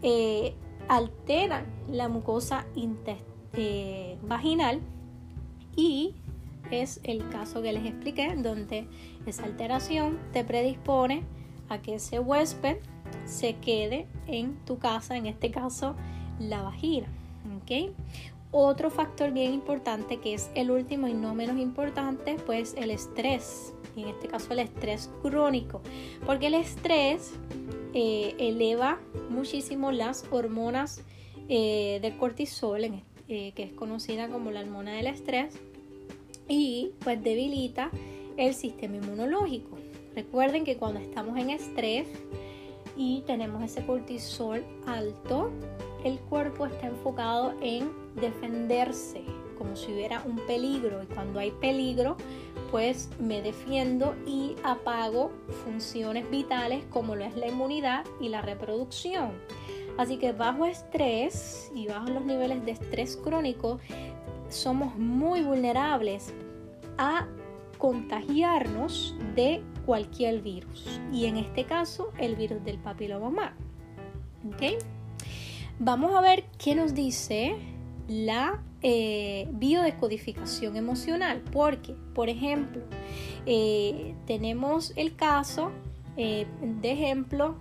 eh, 0.03 0.55
alteran 0.89 1.67
la 1.89 2.09
mucosa 2.09 2.67
eh, 3.53 4.19
vaginal 4.23 4.81
y 5.77 6.15
es 6.71 7.01
el 7.05 7.29
caso 7.29 7.63
que 7.63 7.73
les 7.73 7.85
expliqué, 7.85 8.35
donde 8.37 8.89
esa 9.27 9.45
alteración 9.45 10.19
te 10.33 10.45
predispone 10.45 11.23
a 11.69 11.79
que 11.79 11.95
ese 11.95 12.19
huésped 12.19 12.79
se 13.25 13.57
quede 13.57 14.07
en 14.27 14.57
tu 14.65 14.79
casa, 14.79 15.17
en 15.17 15.27
este 15.27 15.51
caso 15.51 15.95
la 16.39 16.63
vagina. 16.63 17.09
Otro 18.53 18.91
factor 18.91 19.31
bien 19.31 19.53
importante 19.55 20.17
que 20.17 20.35
es 20.35 20.51
el 20.57 20.73
último 20.73 21.07
y 21.07 21.15
no 21.15 21.35
menos 21.35 21.59
importante, 21.59 22.37
pues 22.47 22.75
el 22.75 22.91
estrés. 22.91 23.73
En 23.97 24.09
este 24.09 24.29
caso 24.29 24.53
el 24.53 24.61
estrés 24.61 25.11
crónico, 25.23 25.83
porque 26.27 26.49
el 26.49 26.55
estrés 26.55 27.33
eh, 27.95 28.35
eleva 28.39 28.99
muchísimo 29.29 29.93
las 29.93 30.25
hormonas 30.31 31.03
eh, 31.49 31.99
del 32.03 32.17
cortisol, 32.17 32.85
eh, 33.29 33.53
que 33.55 33.63
es 33.63 33.73
conocida 33.73 34.29
como 34.29 34.51
la 34.51 34.61
hormona 34.61 34.93
del 34.93 35.07
estrés, 35.07 35.55
y 36.49 36.93
pues 37.01 37.23
debilita 37.23 37.91
el 38.37 38.55
sistema 38.55 38.97
inmunológico. 38.97 39.79
Recuerden 40.15 40.65
que 40.65 40.77
cuando 40.77 40.99
estamos 40.99 41.39
en 41.39 41.51
estrés 41.51 42.09
y 42.97 43.23
tenemos 43.27 43.63
ese 43.63 43.85
cortisol 43.87 44.65
alto, 44.87 45.51
el 46.05 46.19
cuerpo 46.19 46.67
está 46.67 46.89
enfocado 46.89 47.55
en 47.61 47.91
defenderse, 48.17 49.23
como 49.59 49.77
si 49.77 49.93
hubiera 49.93 50.23
un 50.23 50.37
peligro. 50.47 51.03
Y 51.03 51.07
cuando 51.07 51.39
hay 51.39 51.51
peligro, 51.51 52.17
pues 52.71 53.11
me 53.19 53.43
defiendo 53.43 54.15
y 54.27 54.57
apago 54.63 55.31
funciones 55.65 56.31
vitales 56.31 56.85
como 56.91 57.17
lo 57.17 57.25
es 57.25 57.37
la 57.37 57.49
inmunidad 57.49 58.05
y 58.21 58.29
la 58.29 58.43
reproducción. 58.43 59.33
Así 59.99 60.17
que 60.17 60.33
bajo 60.33 60.67
estrés 60.67 61.71
y 61.75 61.87
bajo 61.87 62.09
los 62.09 62.25
niveles 62.25 62.65
de 62.65 62.73
estrés 62.73 63.17
crónico, 63.17 63.81
somos 64.49 64.97
muy 64.97 65.43
vulnerables 65.43 66.33
a 66.97 67.27
contagiarnos 67.79 69.15
de 69.35 69.63
cualquier 69.87 70.43
virus 70.43 71.01
y 71.13 71.27
en 71.27 71.37
este 71.37 71.65
caso 71.65 72.13
el 72.19 72.37
virus 72.37 72.63
del 72.65 72.79
papiloma 72.79 73.29
humano. 73.29 73.57
Vamos 75.79 76.15
a 76.15 76.21
ver 76.21 76.45
qué 76.59 76.75
nos 76.75 76.95
dice 76.95 77.57
la 78.11 78.61
eh, 78.83 79.47
biodescodificación 79.53 80.77
emocional. 80.77 81.43
Porque, 81.53 81.95
por 82.15 82.29
ejemplo, 82.29 82.83
eh, 83.47 84.15
tenemos 84.27 84.93
el 84.97 85.15
caso 85.17 85.71
de 86.17 86.47
ejemplo 86.83 87.55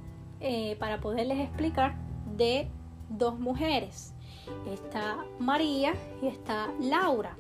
para 0.80 1.00
poderles 1.00 1.40
explicar 1.40 1.96
de 2.36 2.68
dos 3.08 3.40
mujeres. 3.40 4.14
Está 4.70 5.18
María 5.40 5.94
y 6.22 6.28
está 6.28 6.68
Laura. 6.82 7.38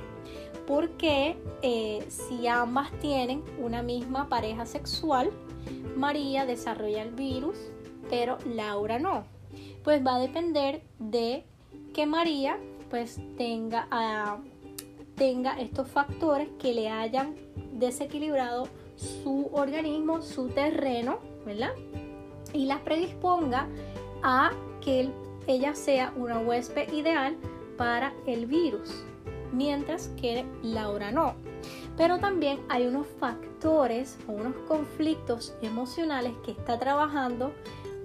Porque 0.65 1.35
si 2.07 2.47
ambas 2.47 2.89
tienen 3.01 3.43
una 3.57 3.81
misma 3.81 4.29
pareja 4.29 4.65
sexual, 4.65 5.29
María 5.97 6.45
desarrolla 6.45 7.03
el 7.03 7.11
virus, 7.11 7.57
pero 8.09 8.37
Laura 8.45 8.99
no. 8.99 9.25
Pues 9.83 10.05
va 10.05 10.15
a 10.15 10.19
depender 10.19 10.83
de 10.99 11.43
que 11.93 12.05
María 12.05 12.57
pues 12.89 13.19
tenga, 13.38 13.88
ah, 13.91 14.38
tenga 15.15 15.60
estos 15.60 15.88
factores 15.89 16.50
que 16.60 16.74
le 16.74 16.89
hayan 16.89 17.36
desequilibrado 17.74 18.67
su 18.96 19.50
organismo, 19.53 20.22
su 20.22 20.50
terreno, 20.50 21.19
¿verdad? 21.46 21.72
Y 22.53 22.65
la 22.65 22.84
predisponga 22.84 23.67
a 24.24 24.51
que 24.81 25.10
ella 25.48 25.75
sea 25.75 26.13
una 26.15 26.39
huésped 26.39 26.91
ideal 26.93 27.38
para 27.77 28.13
el 28.25 28.46
virus, 28.46 29.03
mientras 29.53 30.10
que 30.19 30.46
Laura 30.63 31.12
no. 31.12 31.36
Pero 31.98 32.19
también 32.19 32.60
hay 32.69 32.88
unos 32.88 33.08
factores 33.19 34.17
o 34.27 34.31
unos 34.31 34.55
conflictos 34.67 35.53
emocionales 35.62 36.34
que 36.46 36.51
está 36.51 36.79
trabajando 36.79 37.51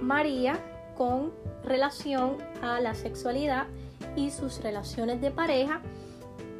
María 0.00 0.58
con 0.96 1.32
relación 1.64 2.38
a 2.62 2.80
la 2.80 2.94
sexualidad 2.94 3.66
y 4.16 4.30
sus 4.30 4.62
relaciones 4.62 5.20
de 5.20 5.30
pareja 5.30 5.80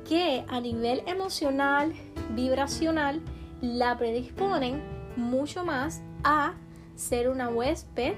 que 0.09 0.45
a 0.49 0.61
nivel 0.61 1.03
emocional, 1.07 1.93
vibracional, 2.31 3.21
la 3.61 3.97
predisponen 3.97 4.83
mucho 5.17 5.65
más 5.65 6.03
a 6.23 6.55
ser 6.95 7.29
una 7.29 7.49
huésped 7.49 8.15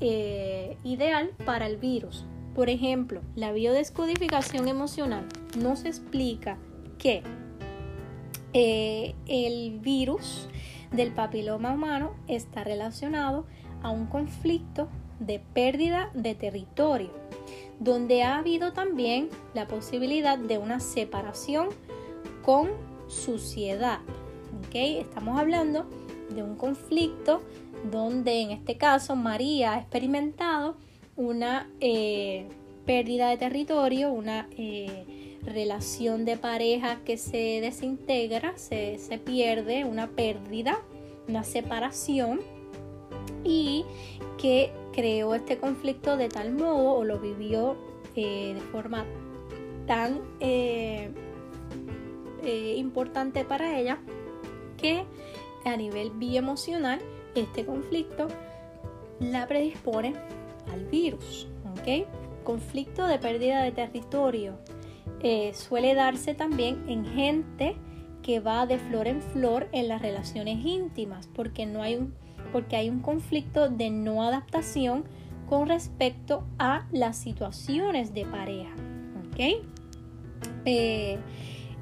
eh, 0.00 0.76
ideal 0.82 1.30
para 1.44 1.66
el 1.66 1.76
virus. 1.76 2.26
Por 2.54 2.68
ejemplo, 2.68 3.22
la 3.34 3.52
biodescodificación 3.52 4.68
emocional 4.68 5.26
nos 5.58 5.84
explica 5.84 6.58
que 6.98 7.22
eh, 8.52 9.14
el 9.26 9.78
virus 9.80 10.48
del 10.90 11.12
papiloma 11.12 11.72
humano 11.72 12.14
está 12.28 12.64
relacionado 12.64 13.46
a 13.82 13.90
un 13.90 14.06
conflicto 14.06 14.88
de 15.20 15.38
pérdida 15.38 16.10
de 16.14 16.34
territorio, 16.34 17.10
donde 17.80 18.22
ha 18.22 18.38
habido 18.38 18.72
también 18.72 19.28
la 19.54 19.66
posibilidad 19.66 20.38
de 20.38 20.58
una 20.58 20.80
separación 20.80 21.68
con 22.44 22.70
suciedad. 23.08 24.00
¿okay? 24.66 24.98
Estamos 24.98 25.38
hablando 25.38 25.86
de 26.34 26.42
un 26.42 26.56
conflicto 26.56 27.42
donde 27.90 28.40
en 28.40 28.50
este 28.50 28.76
caso 28.76 29.16
María 29.16 29.74
ha 29.74 29.78
experimentado 29.78 30.76
una 31.16 31.68
eh, 31.80 32.46
pérdida 32.86 33.28
de 33.28 33.36
territorio, 33.36 34.12
una 34.12 34.48
eh, 34.56 35.38
relación 35.44 36.24
de 36.24 36.36
pareja 36.36 37.00
que 37.04 37.16
se 37.16 37.60
desintegra, 37.60 38.56
se, 38.56 38.98
pierde, 39.24 39.84
una 39.84 40.08
pérdida, 40.08 40.78
una 41.28 41.44
separación 41.44 42.40
y 43.44 43.84
que 44.38 44.72
creó 44.92 45.34
este 45.34 45.58
conflicto 45.58 46.16
de 46.16 46.28
tal 46.28 46.52
modo 46.52 46.94
o 46.94 47.04
lo 47.04 47.18
vivió 47.18 47.76
eh, 48.14 48.52
de 48.54 48.60
forma 48.60 49.04
tan 49.86 50.20
eh, 50.40 51.10
eh, 52.44 52.74
importante 52.76 53.44
para 53.44 53.78
ella 53.78 53.98
que 54.76 55.04
a 55.64 55.76
nivel 55.76 56.10
bioemocional 56.10 57.00
este 57.34 57.64
conflicto 57.64 58.28
la 59.20 59.46
predispone 59.46 60.14
al 60.72 60.84
virus. 60.86 61.48
¿ok? 61.72 62.06
Conflicto 62.44 63.06
de 63.06 63.18
pérdida 63.18 63.62
de 63.62 63.72
territorio, 63.72 64.58
suele 65.52 65.94
darse 65.94 66.34
también 66.34 66.84
en 66.88 67.04
gente 67.06 67.76
que 68.22 68.40
va 68.40 68.66
de 68.66 68.78
flor 68.78 69.06
en 69.06 69.20
flor 69.20 69.68
en 69.72 69.88
las 69.88 70.02
relaciones 70.02 70.64
íntimas, 70.64 71.28
porque, 71.34 71.66
no 71.66 71.82
hay, 71.82 71.96
un, 71.96 72.14
porque 72.52 72.76
hay 72.76 72.90
un 72.90 73.00
conflicto 73.00 73.68
de 73.68 73.90
no 73.90 74.22
adaptación 74.22 75.04
con 75.48 75.68
respecto 75.68 76.44
a 76.58 76.86
las 76.92 77.16
situaciones 77.16 78.14
de 78.14 78.24
pareja. 78.24 78.74
¿Ok? 79.26 79.64
Eh, 80.64 81.18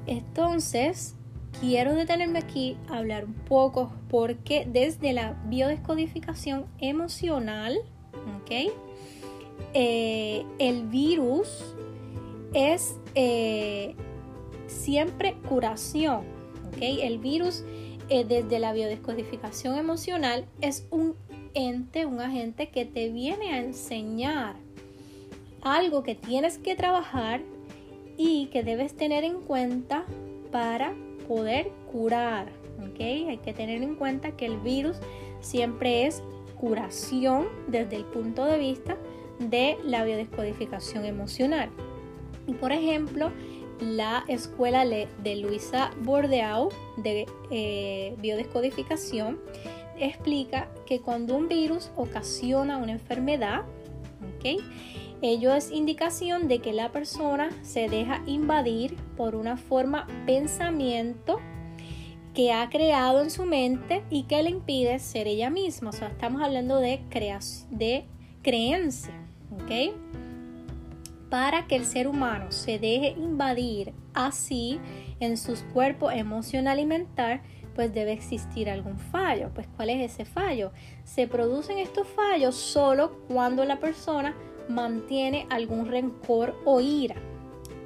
entonces, 0.07 1.15
quiero 1.59 1.93
detenerme 1.95 2.39
aquí 2.39 2.77
hablar 2.89 3.25
un 3.25 3.33
poco 3.33 3.91
porque 4.09 4.67
desde 4.67 5.13
la 5.13 5.33
biodescodificación 5.45 6.65
emocional, 6.79 7.77
¿ok? 8.41 8.71
Eh, 9.73 10.45
el 10.59 10.87
virus 10.87 11.75
es 12.53 12.95
eh, 13.15 13.95
siempre 14.67 15.35
curación. 15.47 16.21
¿okay? 16.67 17.01
El 17.01 17.19
virus 17.19 17.63
eh, 18.13 18.25
desde 18.25 18.59
la 18.59 18.73
biodescodificación 18.73 19.77
emocional 19.77 20.45
es 20.59 20.85
un 20.91 21.15
ente, 21.53 22.05
un 22.05 22.19
agente 22.19 22.67
que 22.67 22.83
te 22.83 23.07
viene 23.07 23.53
a 23.53 23.59
enseñar 23.59 24.57
algo 25.61 26.03
que 26.03 26.13
tienes 26.15 26.57
que 26.57 26.75
trabajar 26.75 27.39
y 28.17 28.47
que 28.47 28.63
debes 28.63 28.97
tener 28.97 29.23
en 29.23 29.39
cuenta 29.39 30.03
para 30.51 30.93
poder 31.25 31.71
curar. 31.89 32.51
¿okay? 32.85 33.29
Hay 33.29 33.37
que 33.37 33.53
tener 33.53 33.81
en 33.81 33.95
cuenta 33.95 34.35
que 34.35 34.45
el 34.45 34.57
virus 34.57 34.97
siempre 35.39 36.05
es 36.05 36.21
curación 36.59 37.47
desde 37.67 37.95
el 37.95 38.03
punto 38.03 38.43
de 38.43 38.57
vista 38.57 38.97
de 39.39 39.77
la 39.85 40.03
biodescodificación 40.03 41.05
emocional. 41.05 41.69
Por 42.59 42.73
ejemplo, 42.73 43.31
la 43.81 44.23
escuela 44.27 44.85
de 44.85 45.35
Luisa 45.35 45.91
Bordeaux 46.01 46.73
de 46.97 47.25
eh, 47.49 48.15
biodescodificación 48.19 49.39
explica 49.99 50.69
que 50.85 51.01
cuando 51.01 51.35
un 51.35 51.47
virus 51.47 51.91
ocasiona 51.95 52.77
una 52.77 52.93
enfermedad, 52.93 53.63
ello 55.21 55.53
es 55.53 55.71
indicación 55.71 56.47
de 56.47 56.59
que 56.59 56.73
la 56.73 56.91
persona 56.91 57.49
se 57.61 57.87
deja 57.87 58.23
invadir 58.25 58.95
por 59.15 59.35
una 59.35 59.57
forma 59.57 60.07
pensamiento 60.25 61.39
que 62.33 62.53
ha 62.53 62.69
creado 62.69 63.21
en 63.21 63.29
su 63.29 63.45
mente 63.45 64.03
y 64.09 64.23
que 64.23 64.41
le 64.41 64.49
impide 64.49 64.97
ser 64.99 65.27
ella 65.27 65.49
misma. 65.49 65.89
O 65.89 65.93
sea, 65.93 66.07
estamos 66.07 66.41
hablando 66.41 66.77
de, 66.77 67.01
de 67.69 68.05
creencia. 68.41 69.13
¿ok? 69.51 69.93
Para 71.31 71.65
que 71.65 71.77
el 71.77 71.85
ser 71.85 72.09
humano 72.09 72.51
se 72.51 72.77
deje 72.77 73.15
invadir 73.17 73.93
así 74.13 74.81
en 75.21 75.37
sus 75.37 75.61
cuerpos 75.73 76.13
emocional 76.13 76.77
y 76.77 76.85
mental, 76.85 77.41
pues 77.73 77.93
debe 77.93 78.11
existir 78.11 78.69
algún 78.69 78.99
fallo. 78.99 79.49
Pues 79.55 79.65
¿cuál 79.77 79.91
es 79.91 80.11
ese 80.11 80.25
fallo? 80.25 80.73
Se 81.05 81.27
producen 81.27 81.77
estos 81.77 82.05
fallos 82.05 82.55
solo 82.55 83.13
cuando 83.29 83.63
la 83.63 83.79
persona 83.79 84.35
mantiene 84.67 85.47
algún 85.49 85.87
rencor 85.87 86.53
o 86.65 86.81
ira. 86.81 87.15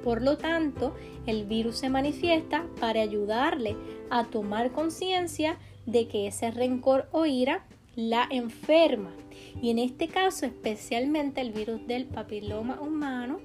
Por 0.02 0.22
lo 0.22 0.36
tanto, 0.38 0.96
el 1.26 1.44
virus 1.44 1.76
se 1.76 1.88
manifiesta 1.88 2.66
para 2.80 3.00
ayudarle 3.00 3.76
a 4.10 4.24
tomar 4.24 4.72
conciencia 4.72 5.56
de 5.86 6.08
que 6.08 6.26
ese 6.26 6.50
rencor 6.50 7.08
o 7.12 7.26
ira 7.26 7.64
la 7.96 8.26
enferma. 8.30 9.12
Y 9.60 9.70
en 9.70 9.78
este 9.78 10.08
caso, 10.08 10.46
especialmente 10.46 11.40
el 11.40 11.50
virus 11.52 11.86
del 11.86 12.04
papiloma 12.04 12.78
humano, 12.80 13.35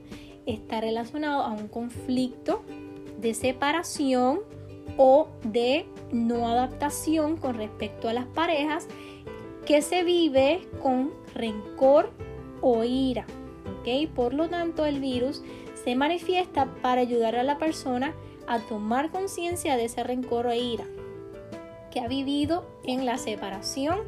está 0.46 0.82
relacionado 0.82 1.44
a 1.44 1.52
un 1.52 1.68
conflicto 1.68 2.64
de 3.20 3.34
separación 3.34 4.40
o 4.98 5.28
de 5.44 5.86
no 6.12 6.48
adaptación 6.48 7.38
con 7.38 7.56
respecto 7.56 8.10
a 8.10 8.14
las 8.14 8.26
parejas 8.26 8.88
que 9.66 9.82
se 9.82 10.04
vive 10.04 10.68
con 10.82 11.12
rencor 11.34 12.12
o 12.62 12.84
ira. 12.84 13.26
¿okay? 13.80 14.08
Por 14.08 14.34
lo 14.34 14.50
tanto, 14.50 14.86
el 14.86 15.00
virus 15.00 15.44
se 15.84 15.96
manifiesta 15.96 16.66
para 16.82 17.02
ayudar 17.02 17.36
a 17.36 17.44
la 17.44 17.58
persona 17.58 18.14
a 18.48 18.60
tomar 18.60 19.12
conciencia 19.12 19.78
de 19.78 19.86
ese 19.86 20.04
rencor 20.04 20.48
o 20.48 20.54
ira 20.54 20.86
que 21.92 22.00
ha 22.00 22.08
vivido 22.08 22.66
en 22.86 23.06
la 23.06 23.18
separación 23.18 24.00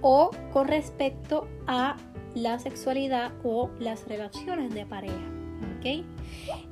o 0.00 0.30
con 0.52 0.68
respecto 0.68 1.48
a 1.66 1.96
la 2.34 2.58
sexualidad 2.58 3.32
o 3.42 3.70
las 3.78 4.06
relaciones 4.06 4.74
de 4.74 4.84
pareja. 4.84 5.33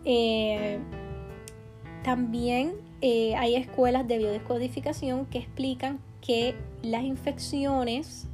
Eh, 0.04 0.78
también 2.02 2.74
eh, 3.00 3.34
hay 3.36 3.54
escuelas 3.54 4.06
de 4.08 4.18
biodescodificación 4.18 5.26
que 5.26 5.38
explican 5.38 6.00
que 6.20 6.54
las 6.82 7.04
infecciones, 7.04 8.28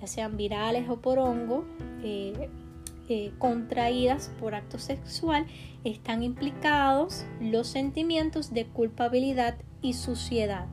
ya 0.00 0.06
sean 0.06 0.36
virales 0.36 0.88
o 0.88 1.00
por 1.00 1.18
hongo, 1.18 1.64
eh, 2.02 3.32
contraídas 3.38 4.30
por 4.38 4.54
acto 4.54 4.78
sexual 4.78 5.44
están 5.82 6.22
implicados 6.22 7.24
los 7.40 7.66
sentimientos 7.66 8.54
de 8.54 8.66
culpabilidad 8.66 9.56
y 9.82 9.94
suciedad. 9.94 10.68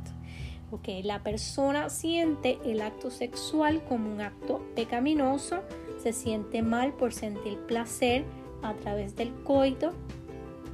Okay, 0.69 1.01
la 1.01 1.23
persona 1.23 1.89
siente 1.89 2.59
el 2.65 2.81
acto 2.81 3.09
sexual 3.09 3.83
como 3.85 4.11
un 4.11 4.21
acto 4.21 4.61
pecaminoso, 4.75 5.63
se 6.03 6.11
siente 6.11 6.61
mal 6.61 6.93
por 6.93 7.13
sentir 7.13 7.57
placer 7.67 8.25
a 8.61 8.73
través 8.73 9.15
del 9.15 9.33
coito 9.43 9.93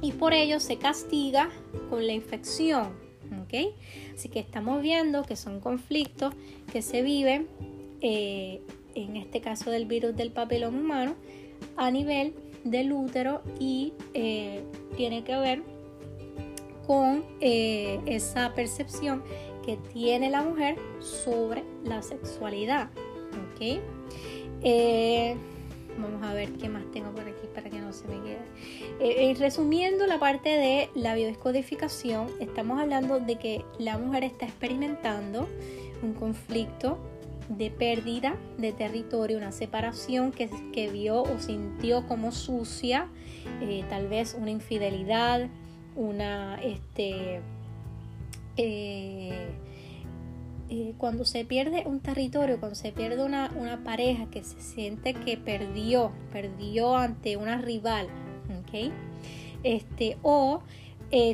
y 0.00 0.12
por 0.12 0.32
ello 0.34 0.60
se 0.60 0.76
castiga 0.76 1.50
con 1.88 2.06
la 2.06 2.12
infección. 2.12 2.92
¿okay? 3.44 3.74
Así 4.14 4.28
que 4.28 4.40
estamos 4.40 4.82
viendo 4.82 5.22
que 5.22 5.36
son 5.36 5.60
conflictos 5.60 6.34
que 6.72 6.82
se 6.82 7.02
viven, 7.02 7.48
eh, 8.00 8.60
en 8.94 9.16
este 9.16 9.40
caso 9.40 9.70
del 9.70 9.86
virus 9.86 10.14
del 10.14 10.30
papiloma 10.30 10.78
humano, 10.78 11.14
a 11.76 11.90
nivel 11.90 12.34
del 12.64 12.92
útero 12.92 13.42
y 13.58 13.92
eh, 14.14 14.62
tiene 14.96 15.24
que 15.24 15.36
ver 15.36 15.62
con 16.86 17.24
eh, 17.40 18.00
esa 18.06 18.54
percepción 18.54 19.22
que 19.64 19.78
tiene 19.92 20.30
la 20.30 20.42
mujer 20.42 20.76
sobre 21.00 21.64
la 21.84 22.02
sexualidad. 22.02 22.90
¿okay? 23.54 23.80
Vamos 25.98 26.22
a 26.22 26.34
ver 26.34 26.52
qué 26.52 26.68
más 26.68 26.84
tengo 26.92 27.10
por 27.10 27.22
aquí 27.22 27.46
para 27.54 27.70
que 27.70 27.80
no 27.80 27.92
se 27.92 28.06
me 28.08 28.20
quede. 28.22 29.34
resumiendo 29.34 30.06
la 30.06 30.18
parte 30.18 30.50
de 30.50 30.90
la 30.94 31.14
biodescodificación, 31.14 32.28
estamos 32.40 32.80
hablando 32.80 33.20
de 33.20 33.36
que 33.36 33.64
la 33.78 33.98
mujer 33.98 34.24
está 34.24 34.46
experimentando 34.46 35.48
un 36.02 36.14
conflicto 36.14 36.98
de 37.48 37.70
pérdida 37.70 38.36
de 38.58 38.72
territorio, 38.72 39.36
una 39.36 39.52
separación 39.52 40.32
que, 40.32 40.48
que 40.72 40.88
vio 40.88 41.22
o 41.22 41.38
sintió 41.38 42.06
como 42.06 42.32
sucia, 42.32 43.08
eh, 43.60 43.84
tal 43.88 44.08
vez 44.08 44.36
una 44.38 44.50
infidelidad, 44.50 45.48
una, 45.96 46.60
este, 46.62 47.40
eh, 48.56 49.48
eh, 50.70 50.94
cuando 50.98 51.24
se 51.24 51.44
pierde 51.44 51.84
un 51.86 52.00
territorio, 52.00 52.58
cuando 52.58 52.74
se 52.74 52.92
pierde 52.92 53.24
una, 53.24 53.50
pareja 53.84 54.26
que 54.30 54.42
se 54.44 54.60
siente 54.60 55.14
que 55.14 55.36
perdió, 55.36 56.12
perdió 56.32 56.96
ante 56.96 57.36
una 57.36 57.58
rival, 57.58 58.08
¿ok? 58.60 58.92
Este, 59.62 60.16
o 60.22 60.62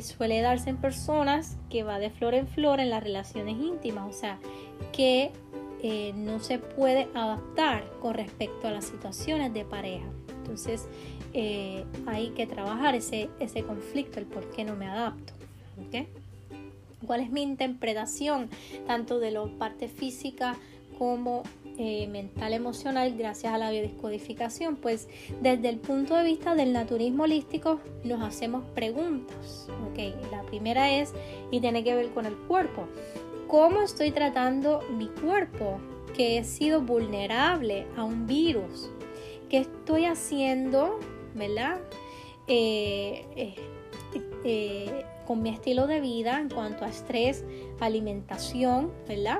suele 0.01 0.41
darse 0.41 0.69
en 0.69 0.77
personas 0.77 1.57
que 1.69 1.83
va 1.83 1.97
de 1.97 2.11
flor 2.11 2.35
en 2.35 2.47
flor 2.47 2.79
en 2.79 2.89
las 2.89 3.03
relaciones 3.03 3.57
íntimas, 3.57 4.15
o 4.15 4.17
sea, 4.17 4.37
que 4.91 5.31
eh, 5.83 6.13
no 6.15 6.39
se 6.39 6.59
puede 6.59 7.07
adaptar 7.15 7.83
con 8.01 8.13
respecto 8.13 8.67
a 8.67 8.71
las 8.71 8.85
situaciones 8.85 9.53
de 9.53 9.65
pareja. 9.65 10.05
Entonces 10.29 10.87
eh, 11.33 11.85
hay 12.05 12.29
que 12.31 12.45
trabajar 12.45 12.93
ese, 12.93 13.29
ese 13.39 13.63
conflicto, 13.63 14.19
el 14.19 14.27
por 14.27 14.51
qué 14.51 14.63
no 14.63 14.75
me 14.75 14.87
adapto. 14.87 15.33
¿Cuál 17.05 17.21
es 17.21 17.31
mi 17.31 17.41
interpretación 17.41 18.49
tanto 18.87 19.19
de 19.19 19.31
la 19.31 19.45
parte 19.57 19.87
física 19.87 20.55
como 20.97 21.43
eh, 21.77 22.07
mental 22.07 22.53
emocional 22.53 23.15
gracias 23.17 23.53
a 23.53 23.57
la 23.57 23.71
biodescodificación? 23.71 24.75
Pues 24.75 25.07
desde 25.41 25.69
el 25.69 25.77
punto 25.77 26.15
de 26.15 26.23
vista 26.23 26.55
del 26.55 26.73
naturismo 26.73 27.23
holístico 27.23 27.79
nos 28.03 28.21
hacemos 28.21 28.63
preguntas. 28.75 29.67
¿okay? 29.89 30.15
La 30.31 30.43
primera 30.43 30.91
es 30.91 31.13
y 31.49 31.59
tiene 31.59 31.83
que 31.83 31.95
ver 31.95 32.09
con 32.09 32.25
el 32.25 32.35
cuerpo 32.35 32.87
cómo 33.51 33.81
estoy 33.81 34.11
tratando 34.11 34.79
mi 34.97 35.07
cuerpo, 35.07 35.77
que 36.15 36.37
he 36.37 36.43
sido 36.45 36.79
vulnerable 36.79 37.85
a 37.97 38.05
un 38.05 38.25
virus, 38.25 38.89
qué 39.49 39.57
estoy 39.57 40.05
haciendo, 40.05 40.97
¿verdad? 41.35 41.81
Eh, 42.47 43.25
eh, 43.35 43.55
eh, 44.45 45.05
con 45.25 45.41
mi 45.41 45.49
estilo 45.49 45.87
de 45.87 46.01
vida 46.01 46.39
en 46.39 46.49
cuanto 46.49 46.85
a 46.85 46.89
estrés, 46.89 47.43
alimentación, 47.79 48.91
¿verdad? 49.07 49.39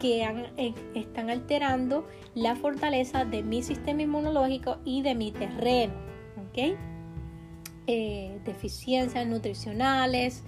Que 0.00 0.74
están 0.94 1.30
alterando 1.30 2.06
la 2.34 2.56
fortaleza 2.56 3.24
de 3.24 3.42
mi 3.42 3.62
sistema 3.62 4.02
inmunológico 4.02 4.78
y 4.84 5.02
de 5.02 5.14
mi 5.14 5.32
terreno, 5.32 5.94
¿ok? 6.48 6.76
deficiencias 8.44 9.24
nutricionales, 9.28 10.42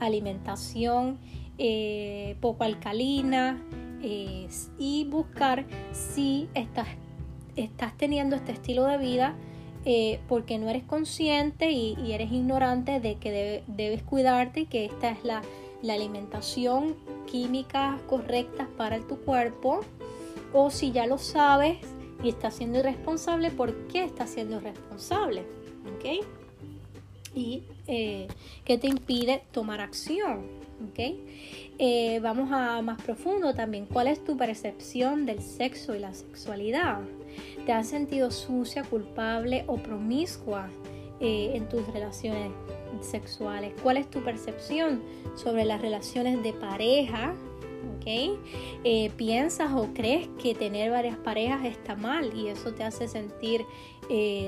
alimentación 0.00 1.20
eh, 1.60 2.36
poco 2.40 2.62
alcalina 2.62 3.60
y 4.00 5.04
buscar 5.10 5.66
si 5.90 6.48
estás 6.54 7.96
teniendo 7.96 8.36
este 8.36 8.52
estilo 8.52 8.84
de 8.84 8.96
vida 8.96 9.34
eh, 9.90 10.20
porque 10.28 10.58
no 10.58 10.68
eres 10.68 10.84
consciente 10.84 11.70
y, 11.70 11.96
eres 12.12 12.30
ignorante 12.30 13.00
de 13.00 13.14
que 13.16 13.64
debes 13.66 14.02
cuidarte 14.02 14.66
que 14.66 14.84
esta 14.84 15.08
es 15.08 15.24
la, 15.24 15.40
alimentación 15.82 16.94
química 17.26 17.98
correcta 18.06 18.68
para 18.76 18.98
tu 19.00 19.16
cuerpo 19.16 19.80
o 20.52 20.70
si 20.70 20.92
ya 20.92 21.06
lo 21.06 21.16
sabes 21.16 21.78
y 22.22 22.28
estás 22.28 22.56
siendo 22.56 22.80
irresponsable, 22.80 23.50
¿por 23.50 23.86
qué 23.86 24.04
estás 24.04 24.28
siendo 24.28 24.56
irresponsable? 24.56 25.46
¿Ok? 25.96 26.26
Y 27.34 27.62
eh, 27.86 28.28
qué 28.66 28.76
te 28.76 28.88
impide 28.88 29.42
tomar 29.52 29.80
acción. 29.80 30.44
Eh, 31.78 32.20
vamos 32.22 32.50
a 32.52 32.82
más 32.82 33.00
profundo 33.00 33.54
también. 33.54 33.86
¿Cuál 33.86 34.08
es 34.08 34.22
tu 34.22 34.36
percepción 34.36 35.24
del 35.24 35.40
sexo 35.40 35.94
y 35.94 35.98
la 35.98 36.12
sexualidad? 36.12 37.00
¿Te 37.66 37.72
has 37.72 37.88
sentido 37.88 38.30
sucia, 38.30 38.82
culpable 38.84 39.64
o 39.66 39.76
promiscua 39.76 40.68
eh, 41.20 41.52
en 41.54 41.68
tus 41.68 41.86
relaciones 41.92 42.52
sexuales? 43.00 43.74
¿Cuál 43.82 43.96
es 43.98 44.10
tu 44.10 44.22
percepción 44.22 45.02
sobre 45.34 45.64
las 45.64 45.80
relaciones 45.80 46.42
de 46.42 46.52
pareja? 46.52 47.34
Eh, 48.10 49.10
¿Piensas 49.16 49.72
o 49.74 49.92
crees 49.92 50.28
que 50.42 50.54
tener 50.54 50.90
varias 50.90 51.18
parejas 51.18 51.66
está 51.66 51.94
mal 51.94 52.34
y 52.34 52.48
eso 52.48 52.72
te 52.72 52.82
hace 52.82 53.06
sentir 53.06 53.66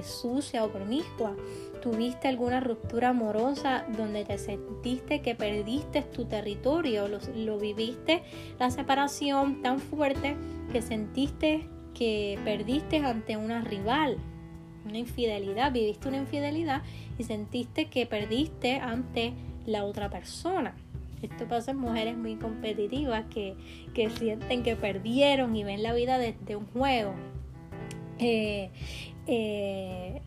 sucia 0.03 0.64
o 0.64 0.71
promiscua? 0.71 1.37
¿Tuviste 1.83 2.29
alguna 2.29 2.61
ruptura 2.61 3.11
amorosa 3.11 3.85
donde 3.97 4.25
te 4.25 4.38
sentiste 4.38 5.21
que 5.21 5.35
perdiste 5.35 6.03
tu 6.03 6.25
territorio? 6.25 7.07
Lo, 7.09 7.59
viviste 7.59 8.23
la 8.59 8.71
separación 8.71 9.62
tan 9.62 9.79
fuerte 9.79 10.37
que 10.73 10.81
sentiste 10.81 11.69
que 12.01 12.39
perdiste 12.47 12.97
ante 13.05 13.37
una 13.37 13.61
rival, 13.61 14.17
una 14.87 14.97
infidelidad, 14.97 15.71
viviste 15.71 16.09
una 16.09 16.17
infidelidad 16.17 16.81
y 17.19 17.25
sentiste 17.25 17.91
que 17.91 18.07
perdiste 18.07 18.77
ante 18.77 19.35
la 19.67 19.85
otra 19.85 20.09
persona. 20.09 20.75
Esto 21.21 21.47
pasa 21.47 21.73
en 21.73 21.77
mujeres 21.77 22.17
muy 22.17 22.37
competitivas 22.37 23.27
que, 23.27 23.55
sienten 24.17 24.63
que 24.63 24.77
perdieron 24.77 25.55
y 25.55 25.63
ven 25.63 25.83
la 25.83 25.93
vida 25.93 26.17
desde 26.17 26.57
un 26.57 26.65
juego. 26.69 27.13
Eh, 28.19 28.71
eh, 29.27 30.23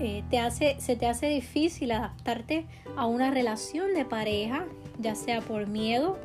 eh, 0.00 0.24
te 0.30 0.38
hace, 0.38 0.76
se 0.80 0.96
te 0.96 1.04
hace 1.04 1.28
difícil 1.28 1.92
adaptarte 1.92 2.64
a 2.96 3.04
una 3.04 3.30
relación 3.30 3.92
de 3.92 4.06
pareja, 4.06 4.64
ya 4.98 5.14
sea 5.14 5.42
por 5.42 5.66
miedo 5.66 6.16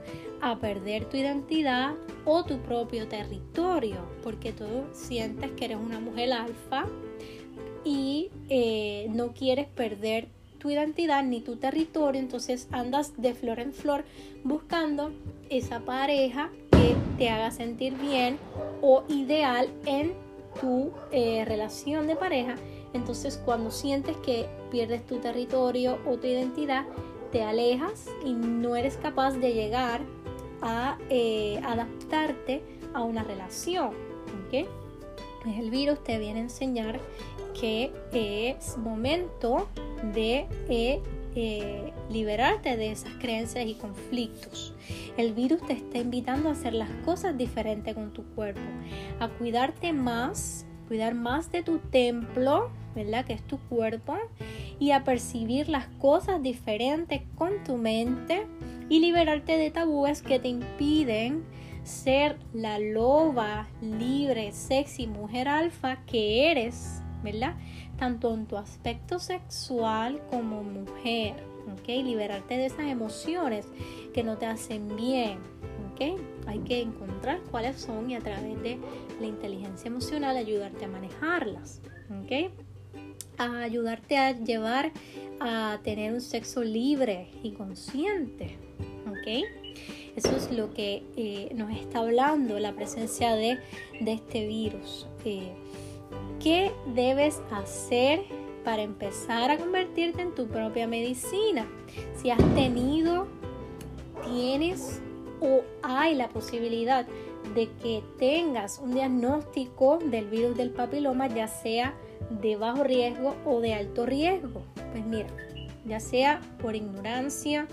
a 0.43 0.59
perder 0.59 1.05
tu 1.05 1.15
identidad 1.15 1.93
o 2.25 2.43
tu 2.43 2.57
propio 2.59 3.07
territorio, 3.07 3.97
porque 4.23 4.51
tú 4.51 4.83
sientes 4.91 5.49
que 5.51 5.65
eres 5.65 5.77
una 5.77 6.01
mujer 6.01 6.33
alfa 6.33 6.85
y 7.85 8.29
eh, 8.49 9.07
no 9.11 9.29
quieres 9.31 9.67
perder 9.67 10.27
tu 10.57 10.69
identidad 10.69 11.23
ni 11.23 11.39
tu 11.39 11.55
territorio, 11.55 12.19
entonces 12.19 12.67
andas 12.71 13.13
de 13.21 13.33
flor 13.33 13.59
en 13.59 13.73
flor 13.73 14.03
buscando 14.43 15.13
esa 15.49 15.79
pareja 15.79 16.49
que 16.71 16.93
te 17.17 17.29
haga 17.29 17.49
sentir 17.51 17.93
bien 17.93 18.37
o 18.81 19.05
ideal 19.07 19.69
en 19.85 20.11
tu 20.59 20.91
eh, 21.13 21.45
relación 21.45 22.05
de 22.05 22.17
pareja. 22.17 22.55
Entonces 22.93 23.41
cuando 23.45 23.71
sientes 23.71 24.17
que 24.17 24.45
pierdes 24.71 25.05
tu 25.05 25.19
territorio 25.19 25.99
o 26.05 26.17
tu 26.17 26.27
identidad, 26.27 26.85
te 27.31 27.43
alejas 27.43 28.09
y 28.25 28.33
no 28.33 28.75
eres 28.75 28.97
capaz 28.97 29.37
de 29.37 29.53
llegar 29.53 30.01
a 30.63 30.97
eh, 31.09 31.59
adaptarte 31.63 32.63
a 32.93 33.03
una 33.03 33.23
relación. 33.23 33.91
el 34.51 35.69
virus 35.69 36.03
te 36.03 36.17
viene 36.17 36.39
a 36.39 36.43
enseñar 36.43 36.99
que 37.59 37.91
es 38.13 38.77
momento 38.77 39.67
de 40.13 40.47
eh, 40.69 41.01
eh, 41.35 41.93
liberarte 42.09 42.77
de 42.77 42.91
esas 42.91 43.13
creencias 43.19 43.65
y 43.65 43.75
conflictos. 43.75 44.73
El 45.17 45.33
virus 45.33 45.65
te 45.65 45.73
está 45.73 45.97
invitando 45.97 46.49
a 46.49 46.53
hacer 46.53 46.73
las 46.73 46.89
cosas 47.05 47.37
diferentes 47.37 47.93
con 47.93 48.11
tu 48.13 48.23
cuerpo, 48.35 48.61
a 49.19 49.27
cuidarte 49.27 49.93
más, 49.93 50.65
cuidar 50.87 51.13
más 51.13 51.51
de 51.51 51.63
tu 51.63 51.79
templo, 51.79 52.69
¿verdad? 52.95 53.25
Que 53.25 53.33
es 53.33 53.41
tu 53.43 53.57
cuerpo, 53.57 54.17
y 54.79 54.91
a 54.91 55.03
percibir 55.03 55.69
las 55.69 55.87
cosas 55.99 56.41
diferentes 56.41 57.21
con 57.35 57.63
tu 57.63 57.77
mente 57.77 58.45
y 58.89 58.99
liberarte 58.99 59.57
de 59.57 59.71
tabúes 59.71 60.21
que 60.21 60.39
te 60.39 60.47
impiden 60.47 61.43
ser 61.83 62.37
la 62.53 62.79
loba 62.79 63.67
libre, 63.81 64.51
sexy, 64.51 65.07
mujer 65.07 65.47
alfa 65.47 65.97
que 66.05 66.51
eres 66.51 67.03
¿verdad? 67.23 67.55
Tanto 67.97 68.33
en 68.33 68.45
tu 68.45 68.57
aspecto 68.57 69.17
sexual 69.17 70.21
como 70.29 70.63
mujer, 70.63 71.35
¿ok? 71.71 71.87
Liberarte 71.87 72.57
de 72.57 72.65
esas 72.67 72.87
emociones 72.87 73.65
que 74.13 74.23
no 74.23 74.37
te 74.37 74.45
hacen 74.45 74.95
bien, 74.95 75.39
¿ok? 75.93 76.19
Hay 76.47 76.59
que 76.59 76.81
encontrar 76.81 77.39
cuáles 77.49 77.77
son 77.77 78.11
y 78.11 78.15
a 78.15 78.19
través 78.19 78.61
de 78.61 78.77
la 79.19 79.27
inteligencia 79.27 79.87
emocional 79.87 80.35
ayudarte 80.35 80.85
a 80.85 80.89
manejarlas, 80.89 81.81
¿ok? 82.23 82.51
A 83.37 83.61
ayudarte 83.61 84.17
a 84.17 84.31
llevar 84.33 84.91
a 85.39 85.79
tener 85.83 86.13
un 86.13 86.21
sexo 86.21 86.63
libre 86.63 87.29
y 87.41 87.51
consciente, 87.51 88.57
Eso 89.25 90.35
es 90.35 90.51
lo 90.51 90.73
que 90.73 91.03
eh, 91.15 91.49
nos 91.55 91.71
está 91.71 91.99
hablando 91.99 92.59
la 92.59 92.73
presencia 92.73 93.33
de, 93.35 93.59
este 94.05 94.45
virus. 94.45 95.07
Eh, 95.25 95.53
¿Qué 96.41 96.71
debes 96.93 97.41
hacer 97.51 98.21
para 98.63 98.83
empezar 98.83 99.49
a 99.49 99.57
convertirte 99.57 100.21
en 100.21 100.35
tu 100.35 100.47
propia 100.47 100.87
medicina? 100.87 101.65
Si 102.15 102.29
has 102.29 102.55
tenido, 102.55 103.27
tienes 104.25 105.01
o 105.41 105.61
hay 105.81 106.15
la 106.15 106.29
posibilidad 106.29 107.05
de 107.55 107.69
que 107.81 108.03
tengas 108.17 108.79
un 108.79 108.93
diagnóstico 108.93 109.97
del 109.97 110.29
virus 110.29 110.55
del 110.55 110.69
papiloma, 110.69 111.27
ya 111.27 111.47
sea 111.47 111.93
de 112.41 112.55
bajo 112.55 112.83
riesgo 112.83 113.35
o 113.45 113.59
de 113.59 113.73
alto 113.73 114.05
riesgo. 114.05 114.63
Pues 114.91 115.05
mira, 115.05 115.27
ya 115.85 115.99
sea 115.99 116.41
por 116.61 116.75
ignorancia, 116.75 117.67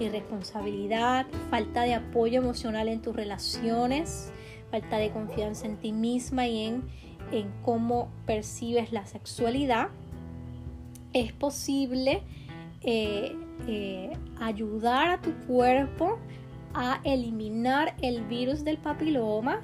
irresponsabilidad, 0.00 1.26
falta 1.50 1.82
de 1.82 1.94
apoyo 1.94 2.40
emocional 2.40 2.88
en 2.88 3.02
tus 3.02 3.14
relaciones, 3.14 4.32
falta 4.70 4.98
de 4.98 5.10
confianza 5.10 5.66
en 5.66 5.76
ti 5.76 5.92
misma 5.92 6.46
y 6.46 6.66
en, 6.66 6.82
en 7.32 7.50
cómo 7.62 8.08
percibes 8.26 8.92
la 8.92 9.06
sexualidad, 9.06 9.88
es 11.14 11.32
posible 11.32 12.22
eh, 12.82 13.34
eh, 13.66 14.12
ayudar 14.40 15.08
a 15.08 15.20
tu 15.22 15.32
cuerpo 15.46 16.18
a 16.74 17.00
eliminar 17.04 17.94
el 18.02 18.24
virus 18.26 18.64
del 18.64 18.78
papiloma. 18.78 19.60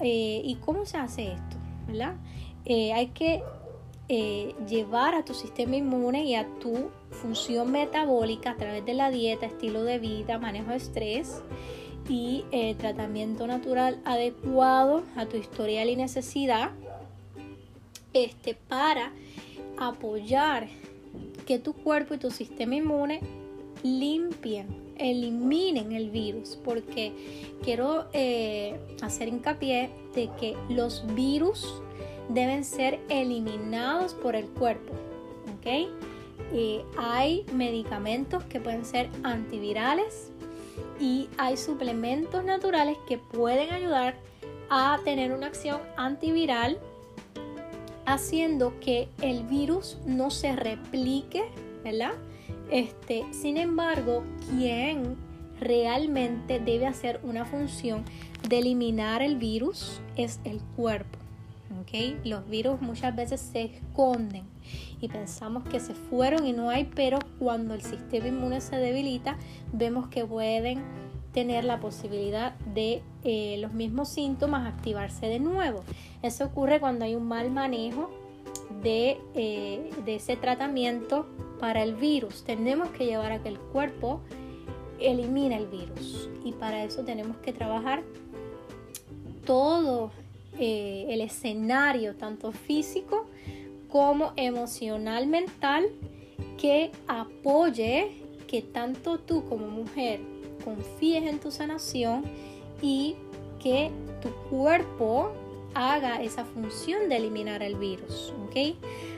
Eh, 0.00 0.42
¿Y 0.44 0.56
cómo 0.56 0.84
se 0.84 0.98
hace 0.98 1.32
esto? 1.32 1.56
¿verdad? 1.86 2.16
hay 2.66 3.06
que 3.14 3.42
llevar 4.08 5.14
a 5.14 5.24
tu 5.24 5.34
sistema 5.34 5.76
inmune 5.76 6.24
y 6.24 6.34
a 6.34 6.46
tu 6.60 6.88
función 7.10 7.70
metabólica 7.70 8.52
a 8.52 8.56
través 8.56 8.84
de 8.86 8.94
la 8.94 9.10
dieta, 9.10 9.46
estilo 9.46 9.84
de 9.84 9.98
vida, 9.98 10.38
manejo 10.38 10.70
de 10.70 10.76
estrés 10.76 11.42
y 12.08 12.44
eh, 12.52 12.74
tratamiento 12.74 13.46
natural 13.46 14.00
adecuado 14.04 15.02
a 15.16 15.26
tu 15.26 15.36
historial 15.36 15.88
y 15.90 15.96
necesidad 15.96 16.70
este, 18.14 18.54
para 18.54 19.12
apoyar 19.78 20.68
que 21.46 21.58
tu 21.58 21.74
cuerpo 21.74 22.14
y 22.14 22.18
tu 22.18 22.30
sistema 22.30 22.76
inmune 22.76 23.20
limpien, 23.82 24.66
eliminen 24.96 25.92
el 25.92 26.10
virus, 26.10 26.58
porque 26.64 27.12
quiero 27.62 28.06
eh, 28.12 28.78
hacer 29.02 29.28
hincapié 29.28 29.90
de 30.14 30.30
que 30.40 30.56
los 30.68 31.04
virus 31.14 31.80
deben 32.28 32.64
ser 32.64 33.00
eliminados 33.08 34.14
por 34.14 34.36
el 34.36 34.46
cuerpo. 34.46 34.94
Eh, 36.52 36.82
hay 36.96 37.44
medicamentos 37.52 38.42
que 38.44 38.58
pueden 38.58 38.84
ser 38.84 39.10
antivirales 39.22 40.30
y 40.98 41.28
hay 41.36 41.56
suplementos 41.56 42.42
naturales 42.44 42.96
que 43.06 43.18
pueden 43.18 43.70
ayudar 43.72 44.16
a 44.70 44.98
tener 45.04 45.32
una 45.32 45.48
acción 45.48 45.80
antiviral 45.96 46.78
haciendo 48.06 48.72
que 48.80 49.08
el 49.20 49.42
virus 49.44 49.98
no 50.06 50.30
se 50.30 50.56
replique, 50.56 51.44
¿verdad? 51.84 52.14
Este, 52.70 53.24
sin 53.32 53.58
embargo, 53.58 54.24
quien 54.50 55.16
realmente 55.60 56.60
debe 56.60 56.86
hacer 56.86 57.20
una 57.22 57.44
función 57.44 58.04
de 58.48 58.60
eliminar 58.60 59.22
el 59.22 59.36
virus 59.36 60.00
es 60.16 60.40
el 60.44 60.60
cuerpo. 60.76 61.17
Los 62.24 62.48
virus 62.48 62.80
muchas 62.80 63.16
veces 63.16 63.40
se 63.40 63.62
esconden 63.62 64.44
y 65.00 65.08
pensamos 65.08 65.64
que 65.64 65.80
se 65.80 65.94
fueron 65.94 66.46
y 66.46 66.52
no 66.52 66.70
hay, 66.70 66.84
pero 66.84 67.18
cuando 67.38 67.74
el 67.74 67.82
sistema 67.82 68.28
inmune 68.28 68.60
se 68.60 68.76
debilita, 68.76 69.36
vemos 69.72 70.08
que 70.08 70.24
pueden 70.24 70.82
tener 71.32 71.64
la 71.64 71.80
posibilidad 71.80 72.54
de 72.74 73.02
eh, 73.24 73.56
los 73.58 73.72
mismos 73.72 74.08
síntomas 74.08 74.66
activarse 74.66 75.26
de 75.26 75.40
nuevo. 75.40 75.82
Eso 76.22 76.44
ocurre 76.44 76.80
cuando 76.80 77.04
hay 77.04 77.14
un 77.14 77.26
mal 77.26 77.50
manejo 77.50 78.10
de, 78.82 79.18
eh, 79.34 79.90
de 80.04 80.16
ese 80.16 80.36
tratamiento 80.36 81.26
para 81.58 81.82
el 81.82 81.94
virus. 81.94 82.44
Tenemos 82.44 82.90
que 82.90 83.06
llevar 83.06 83.32
a 83.32 83.42
que 83.42 83.48
el 83.48 83.58
cuerpo 83.58 84.20
elimine 85.00 85.56
el 85.56 85.66
virus 85.66 86.28
y 86.44 86.52
para 86.52 86.84
eso 86.84 87.04
tenemos 87.04 87.36
que 87.38 87.52
trabajar 87.52 88.02
todo 89.44 90.10
eh, 90.58 91.06
el 91.08 91.20
escenario, 91.20 92.16
tanto 92.16 92.52
físico 92.52 93.26
como 93.88 94.32
emocional, 94.36 95.26
mental, 95.26 95.88
que 96.56 96.90
apoye 97.06 98.12
que 98.46 98.62
tanto 98.62 99.18
tú 99.18 99.44
como 99.48 99.68
mujer 99.68 100.20
confíes 100.64 101.24
en 101.24 101.38
tu 101.38 101.50
sanación 101.50 102.24
y 102.82 103.16
que 103.62 103.90
tu 104.20 104.30
cuerpo 104.50 105.32
haga 105.74 106.22
esa 106.22 106.44
función 106.44 107.08
de 107.08 107.16
eliminar 107.16 107.62
el 107.62 107.76
virus. 107.76 108.32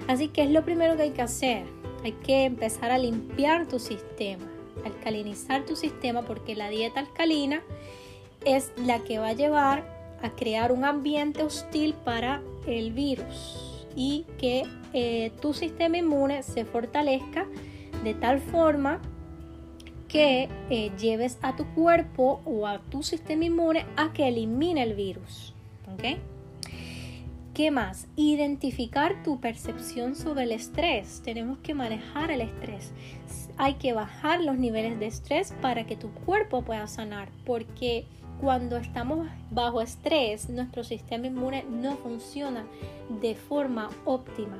Así 0.06 0.28
que 0.28 0.42
es 0.42 0.50
lo 0.50 0.64
primero 0.64 0.96
que 0.96 1.02
hay 1.02 1.10
que 1.10 1.22
hacer. 1.22 1.64
Hay 2.04 2.12
que 2.12 2.44
empezar 2.44 2.90
a 2.90 2.98
limpiar 2.98 3.66
tu 3.66 3.78
sistema, 3.78 4.50
alcalinizar 4.84 5.64
tu 5.66 5.76
sistema 5.76 6.22
porque 6.22 6.54
la 6.54 6.68
dieta 6.68 7.00
alcalina 7.00 7.62
es 8.44 8.72
la 8.76 9.00
que 9.00 9.18
va 9.18 9.28
a 9.28 9.32
llevar 9.34 9.99
a 10.22 10.30
crear 10.30 10.72
un 10.72 10.84
ambiente 10.84 11.42
hostil 11.42 11.94
para 11.94 12.42
el 12.66 12.92
virus 12.92 13.86
y 13.96 14.26
que 14.38 14.64
eh, 14.92 15.32
tu 15.40 15.52
sistema 15.52 15.98
inmune 15.98 16.42
se 16.42 16.64
fortalezca 16.64 17.46
de 18.04 18.14
tal 18.14 18.40
forma 18.40 19.00
que 20.08 20.48
eh, 20.70 20.90
lleves 20.98 21.38
a 21.42 21.54
tu 21.54 21.64
cuerpo 21.74 22.40
o 22.44 22.66
a 22.66 22.80
tu 22.80 23.02
sistema 23.02 23.44
inmune 23.44 23.86
a 23.96 24.12
que 24.12 24.28
elimine 24.28 24.82
el 24.82 24.94
virus. 24.94 25.54
¿Ok? 25.92 26.18
¿Qué 27.54 27.70
más? 27.70 28.08
Identificar 28.16 29.22
tu 29.22 29.40
percepción 29.40 30.16
sobre 30.16 30.44
el 30.44 30.52
estrés. 30.52 31.20
Tenemos 31.24 31.58
que 31.58 31.74
manejar 31.74 32.30
el 32.30 32.40
estrés. 32.40 32.92
Hay 33.56 33.74
que 33.74 33.92
bajar 33.92 34.40
los 34.40 34.56
niveles 34.56 34.98
de 34.98 35.06
estrés 35.06 35.54
para 35.60 35.84
que 35.84 35.96
tu 35.96 36.10
cuerpo 36.10 36.62
pueda 36.62 36.86
sanar, 36.86 37.28
porque 37.44 38.06
cuando 38.40 38.78
estamos 38.78 39.28
bajo 39.50 39.82
estrés, 39.82 40.48
nuestro 40.48 40.82
sistema 40.82 41.26
inmune 41.26 41.64
no 41.64 41.96
funciona 41.96 42.64
de 43.20 43.34
forma 43.34 43.90
óptima. 44.06 44.58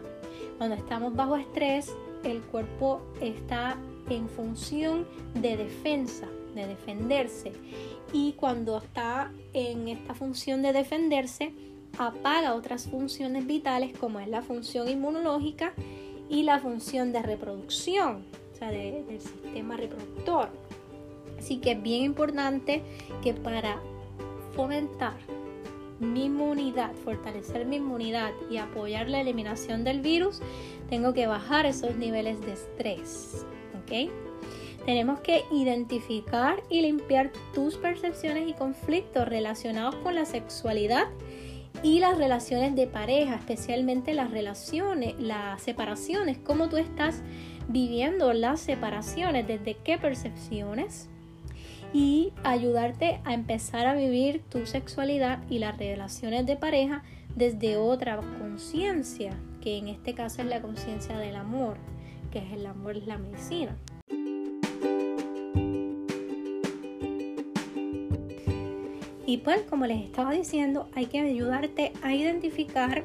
Cuando 0.58 0.76
estamos 0.76 1.16
bajo 1.16 1.36
estrés, 1.36 1.90
el 2.22 2.42
cuerpo 2.42 3.00
está 3.22 3.76
en 4.10 4.28
función 4.28 5.06
de 5.34 5.56
defensa, 5.56 6.28
de 6.54 6.66
defenderse. 6.66 7.52
Y 8.12 8.32
cuando 8.32 8.76
está 8.76 9.32
en 9.54 9.88
esta 9.88 10.14
función 10.14 10.60
de 10.60 10.74
defenderse, 10.74 11.54
apaga 11.98 12.54
otras 12.54 12.86
funciones 12.86 13.46
vitales 13.46 13.96
como 13.96 14.20
es 14.20 14.28
la 14.28 14.42
función 14.42 14.88
inmunológica 14.88 15.72
y 16.28 16.42
la 16.42 16.58
función 16.58 17.12
de 17.12 17.22
reproducción, 17.22 18.26
o 18.52 18.56
sea, 18.56 18.70
del 18.70 19.20
sistema 19.20 19.76
reproductor. 19.76 20.69
Así 21.40 21.56
que 21.56 21.72
es 21.72 21.82
bien 21.82 22.02
importante 22.04 22.82
que 23.22 23.32
para 23.32 23.80
fomentar 24.54 25.14
mi 25.98 26.26
inmunidad, 26.26 26.92
fortalecer 27.02 27.64
mi 27.64 27.76
inmunidad 27.76 28.32
y 28.50 28.58
apoyar 28.58 29.08
la 29.08 29.22
eliminación 29.22 29.82
del 29.82 30.02
virus, 30.02 30.42
tengo 30.90 31.14
que 31.14 31.26
bajar 31.26 31.64
esos 31.64 31.96
niveles 31.96 32.42
de 32.42 32.52
estrés. 32.52 33.46
¿Ok? 33.82 34.10
Tenemos 34.84 35.20
que 35.20 35.44
identificar 35.50 36.62
y 36.68 36.82
limpiar 36.82 37.32
tus 37.54 37.76
percepciones 37.76 38.46
y 38.46 38.52
conflictos 38.52 39.26
relacionados 39.26 39.94
con 39.96 40.14
la 40.14 40.26
sexualidad 40.26 41.08
y 41.82 42.00
las 42.00 42.18
relaciones 42.18 42.76
de 42.76 42.86
pareja, 42.86 43.36
especialmente 43.36 44.12
las 44.12 44.30
relaciones, 44.30 45.14
las 45.18 45.62
separaciones, 45.62 46.36
cómo 46.38 46.68
tú 46.68 46.76
estás 46.76 47.22
viviendo 47.68 48.34
las 48.34 48.60
separaciones, 48.60 49.46
desde 49.46 49.76
qué 49.76 49.96
percepciones, 49.96 51.08
y 51.92 52.32
ayudarte 52.44 53.20
a 53.24 53.34
empezar 53.34 53.86
a 53.86 53.94
vivir 53.94 54.42
tu 54.48 54.66
sexualidad 54.66 55.40
y 55.48 55.58
las 55.58 55.76
relaciones 55.76 56.46
de 56.46 56.56
pareja 56.56 57.02
desde 57.34 57.76
otra 57.76 58.20
conciencia, 58.38 59.32
que 59.60 59.78
en 59.78 59.88
este 59.88 60.14
caso 60.14 60.42
es 60.42 60.48
la 60.48 60.62
conciencia 60.62 61.18
del 61.18 61.36
amor, 61.36 61.76
que 62.30 62.38
es 62.38 62.52
el 62.52 62.66
amor 62.66 62.96
es 62.96 63.06
la 63.06 63.18
medicina. 63.18 63.76
Y 69.26 69.38
pues 69.38 69.62
como 69.62 69.86
les 69.86 70.02
estaba 70.02 70.32
diciendo, 70.32 70.88
hay 70.92 71.06
que 71.06 71.20
ayudarte 71.20 71.92
a 72.02 72.12
identificar 72.12 73.04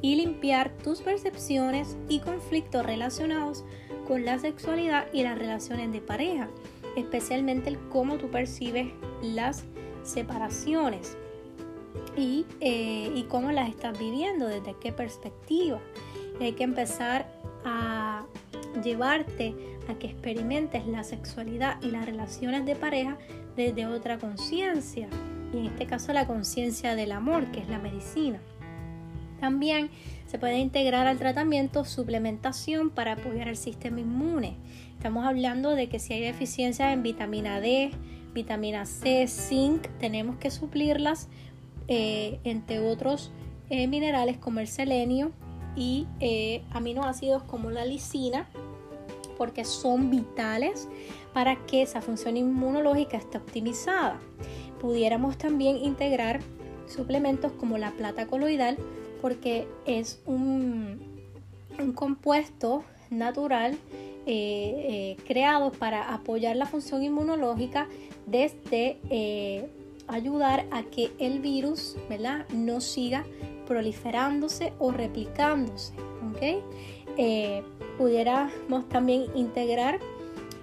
y 0.00 0.16
limpiar 0.16 0.70
tus 0.78 1.00
percepciones 1.00 1.96
y 2.08 2.18
conflictos 2.18 2.84
relacionados 2.84 3.64
con 4.08 4.24
la 4.24 4.40
sexualidad 4.40 5.06
y 5.12 5.22
las 5.22 5.38
relaciones 5.38 5.92
de 5.92 6.00
pareja, 6.00 6.48
especialmente 6.96 7.70
el 7.70 7.78
cómo 7.88 8.16
tú 8.16 8.30
percibes 8.30 8.88
las 9.22 9.64
separaciones 10.02 11.16
y, 12.16 12.46
eh, 12.60 13.12
y 13.14 13.22
cómo 13.24 13.52
las 13.52 13.68
estás 13.68 13.98
viviendo, 13.98 14.46
desde 14.46 14.74
qué 14.80 14.92
perspectiva. 14.92 15.80
hay 16.40 16.52
que 16.52 16.64
empezar 16.64 17.30
a 17.64 18.24
llevarte 18.82 19.54
a 19.88 19.94
que 19.94 20.08
experimentes 20.08 20.86
la 20.86 21.04
sexualidad 21.04 21.80
y 21.82 21.90
las 21.90 22.06
relaciones 22.06 22.64
de 22.66 22.74
pareja 22.74 23.16
desde 23.56 23.86
otra 23.86 24.18
conciencia, 24.18 25.08
y 25.52 25.58
en 25.58 25.66
este 25.66 25.86
caso 25.86 26.12
la 26.12 26.26
conciencia 26.26 26.94
del 26.94 27.12
amor, 27.12 27.50
que 27.52 27.60
es 27.60 27.68
la 27.68 27.78
medicina. 27.78 28.40
También 29.42 29.90
se 30.28 30.38
puede 30.38 30.60
integrar 30.60 31.08
al 31.08 31.18
tratamiento 31.18 31.84
suplementación 31.84 32.90
para 32.90 33.14
apoyar 33.14 33.48
el 33.48 33.56
sistema 33.56 33.98
inmune. 33.98 34.54
Estamos 34.92 35.26
hablando 35.26 35.70
de 35.70 35.88
que 35.88 35.98
si 35.98 36.12
hay 36.12 36.20
deficiencia 36.20 36.92
en 36.92 37.02
vitamina 37.02 37.60
D, 37.60 37.90
vitamina 38.34 38.86
C, 38.86 39.26
zinc, 39.26 39.88
tenemos 39.98 40.36
que 40.36 40.52
suplirlas 40.52 41.28
eh, 41.88 42.38
entre 42.44 42.78
otros 42.78 43.32
eh, 43.68 43.88
minerales 43.88 44.38
como 44.38 44.60
el 44.60 44.68
selenio 44.68 45.32
y 45.74 46.06
eh, 46.20 46.62
aminoácidos 46.70 47.42
como 47.42 47.72
la 47.72 47.84
lisina 47.84 48.48
porque 49.36 49.64
son 49.64 50.08
vitales 50.08 50.86
para 51.32 51.56
que 51.66 51.82
esa 51.82 52.00
función 52.00 52.36
inmunológica 52.36 53.16
esté 53.16 53.38
optimizada. 53.38 54.20
Pudiéramos 54.80 55.36
también 55.36 55.78
integrar 55.78 56.38
suplementos 56.86 57.50
como 57.50 57.76
la 57.76 57.90
plata 57.90 58.28
coloidal 58.28 58.78
porque 59.22 59.68
es 59.86 60.20
un, 60.26 61.00
compuesto 61.94 62.84
natural 63.08 63.78
eh, 64.26 64.26
eh, 64.26 65.16
creado 65.26 65.72
para 65.72 66.12
apoyar 66.12 66.54
la 66.56 66.66
función 66.66 67.02
inmunológica 67.02 67.88
desde 68.26 68.98
eh, 69.10 69.68
ayudar 70.06 70.66
a 70.70 70.82
que 70.82 71.10
el 71.18 71.40
virus 71.40 71.96
¿verdad? 72.10 72.46
no 72.50 72.80
siga 72.80 73.24
proliferándose 73.66 74.72
o 74.78 74.90
replicándose. 74.90 75.94
pudiéramos 77.96 78.88
también 78.88 79.26
integrar 79.34 79.98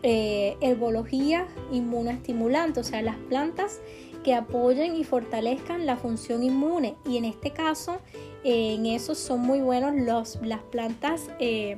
herbología 0.03 1.47
inmunoestimulante, 1.71 2.79
o 2.79 2.83
sea, 2.83 3.01
las 3.01 3.17
plantas 3.29 3.79
que 4.23 4.33
apoyen 4.35 4.95
y 4.95 5.03
fortalezcan 5.03 5.85
la 5.85 5.97
función 5.97 6.43
inmune. 6.43 6.95
Y 7.05 7.17
en 7.17 7.25
este 7.25 7.51
caso, 7.51 7.99
eh, 8.43 8.75
en 8.75 8.85
eso 8.85 9.15
son 9.15 9.41
muy 9.41 9.59
buenos 9.59 9.93
los, 9.95 10.39
las 10.41 10.61
plantas, 10.61 11.29
eh, 11.39 11.77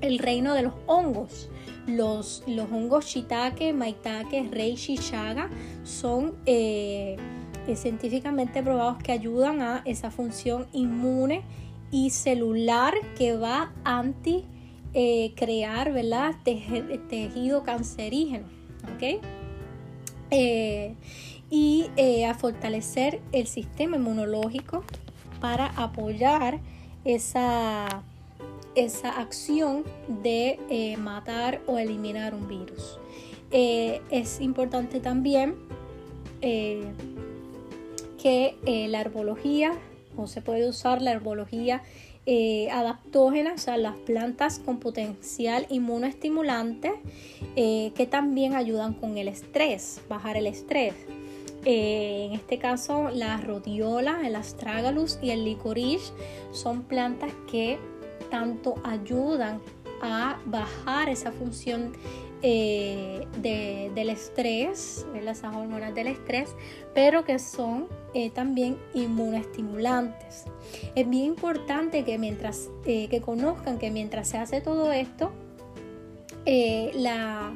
el 0.00 0.18
reino 0.18 0.54
de 0.54 0.62
los 0.62 0.74
hongos. 0.86 1.48
Los, 1.86 2.44
los 2.46 2.70
hongos 2.70 3.06
shiitake, 3.06 3.72
maitake, 3.72 4.48
reishi, 4.50 4.96
chaga 4.98 5.48
son 5.82 6.34
eh, 6.46 7.16
científicamente 7.74 8.62
probados 8.62 9.02
que 9.02 9.12
ayudan 9.12 9.62
a 9.62 9.82
esa 9.84 10.10
función 10.10 10.66
inmune 10.72 11.42
y 11.90 12.10
celular 12.10 12.94
que 13.16 13.36
va 13.36 13.72
anti 13.84 14.44
crear 15.36 15.92
¿verdad? 15.92 16.34
tejido 16.44 17.62
cancerígeno. 17.62 18.46
¿okay? 18.94 19.20
y 21.50 21.86
a 22.24 22.34
fortalecer 22.34 23.20
el 23.32 23.46
sistema 23.46 23.96
inmunológico 23.96 24.84
para 25.40 25.66
apoyar 25.76 26.60
esa, 27.04 28.02
esa 28.74 29.20
acción 29.20 29.84
de 30.22 30.58
eh, 30.68 30.96
matar 30.96 31.60
o 31.66 31.78
eliminar 31.78 32.34
un 32.34 32.48
virus. 32.48 32.98
Eh, 33.50 34.00
es 34.10 34.40
importante 34.40 35.00
también 35.00 35.56
eh, 36.40 36.84
que 38.22 38.54
la 38.88 39.00
herbología, 39.00 39.72
o 40.16 40.26
se 40.26 40.42
puede 40.42 40.68
usar 40.68 41.00
la 41.00 41.12
herbología 41.12 41.82
adaptógena, 42.70 43.54
o 43.54 43.58
sea, 43.58 43.76
las 43.78 43.96
plantas 43.96 44.58
con 44.58 44.78
potencial 44.78 45.66
inmunoestimulante 45.70 46.92
que 47.56 48.08
también 48.08 48.54
ayudan 48.54 48.92
con 48.92 49.16
el 49.16 49.26
estrés, 49.26 50.02
bajar 50.08 50.36
el 50.36 50.46
estrés. 50.46 50.94
Eh, 51.64 52.26
en 52.26 52.32
este 52.32 52.58
caso, 52.58 53.10
la 53.10 53.36
rodiola, 53.36 54.26
el 54.26 54.36
astragalus 54.36 55.18
y 55.20 55.30
el 55.30 55.44
licorice 55.44 56.12
son 56.52 56.82
plantas 56.82 57.32
que 57.50 57.78
tanto 58.30 58.76
ayudan 58.84 59.60
a 60.00 60.38
bajar 60.46 61.10
esa 61.10 61.32
función 61.32 61.92
eh, 62.42 63.26
del 63.42 64.08
estrés, 64.08 65.06
las 65.22 65.44
hormonas 65.44 65.94
del 65.94 66.06
estrés, 66.06 66.48
pero 66.94 67.24
que 67.24 67.38
son 67.38 67.86
eh, 68.14 68.30
también 68.30 68.78
inmunoestimulantes. 68.94 70.44
Es 70.94 71.08
bien 71.10 71.24
importante 71.24 72.04
que 72.04 72.16
mientras 72.16 72.70
que 72.84 73.20
conozcan 73.22 73.78
que 73.78 73.90
mientras 73.90 74.28
se 74.28 74.38
hace 74.38 74.62
todo 74.62 74.90
esto, 74.90 75.32
la 76.46 77.52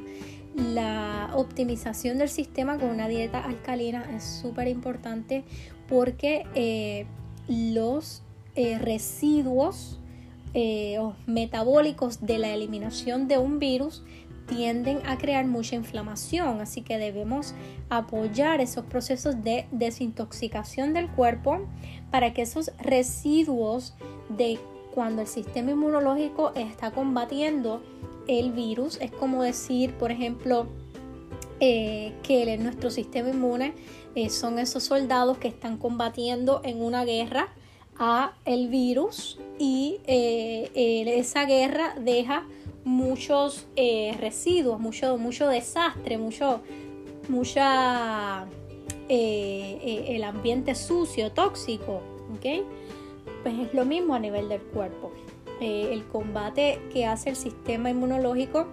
la 0.55 1.31
optimización 1.35 2.19
del 2.19 2.29
sistema 2.29 2.79
con 2.79 2.91
una 2.91 3.09
dieta 3.09 3.41
alcalina 3.41 4.09
es 4.15 4.23
súper 4.23 4.69
importante 4.69 5.45
porque 5.89 6.47
eh, 6.55 7.07
los 7.49 8.23
eh, 8.55 8.79
residuos 8.79 10.01
eh, 10.55 10.99
metabólicos 11.27 12.25
de 12.25 12.39
la 12.39 12.55
eliminación 12.55 13.27
de 13.27 13.39
un 13.39 13.59
virus 13.59 14.05
tienden 14.47 15.01
a 15.07 15.19
crear 15.19 15.47
mucha 15.47 15.75
inflamación, 15.75 16.61
así 16.61 16.83
que 16.83 16.99
debemos 16.99 17.55
apoyar 17.89 18.61
esos 18.61 18.85
procesos 18.85 19.43
de 19.43 19.67
desintoxicación 19.73 20.93
del 20.93 21.09
cuerpo 21.09 21.67
para 22.11 22.35
que 22.35 22.43
esos 22.43 22.71
residuos 22.79 23.95
de 24.29 24.59
cuando 24.95 25.23
el 25.23 25.29
sistema 25.29 25.73
inmunológico 25.73 26.53
está 26.55 26.93
combatiendo 26.93 27.83
el 28.29 28.53
virus. 28.53 28.99
Es 29.01 29.11
como 29.11 29.43
decir, 29.43 29.95
por 29.95 30.11
ejemplo, 30.11 30.69
eh, 31.61 32.13
que 32.25 32.57
nuestro 32.59 32.91
sistema 32.91 33.31
inmune 33.31 33.75
eh, 34.17 34.29
son 34.29 34.59
esos 34.59 34.83
soldados 34.83 35.39
que 35.39 35.47
están 35.47 35.79
combatiendo 35.79 36.61
en 36.65 36.83
una 36.83 37.05
guerra 37.05 37.49
a 37.97 38.35
el 38.45 38.69
virus 38.69 39.39
y 39.59 39.99
eh, 40.07 40.71
esa 41.17 41.45
guerra 41.45 41.95
deja 41.99 42.45
muchos 42.85 43.67
residuos, 44.19 44.81
mucho, 44.81 45.17
mucho 45.17 45.49
desastre, 45.49 46.19
mucho, 46.19 46.61
mucha 47.29 48.47
el 49.09 50.25
ambiente 50.25 50.75
sucio, 50.75 51.31
tóxico, 51.31 52.03
Pues 52.43 53.55
es 53.59 53.73
lo 53.73 53.85
mismo 53.85 54.15
a 54.15 54.19
nivel 54.19 54.49
del 54.49 54.61
cuerpo. 54.61 55.13
Eh, 55.61 55.91
el 55.93 56.05
combate 56.07 56.81
que 56.93 57.07
hace 57.07 57.31
el 57.31 57.37
sistema 57.37 57.89
inmunológico 57.89 58.67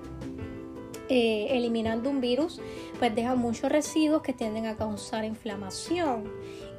eh, 1.10 1.48
eliminando 1.52 2.10
un 2.10 2.22
virus, 2.22 2.60
pues 2.98 3.14
deja 3.14 3.36
muchos 3.36 3.72
residuos 3.72 4.22
que 4.22 4.34
tienden 4.34 4.66
a 4.66 4.76
causar 4.76 5.26
inflamación 5.26 6.24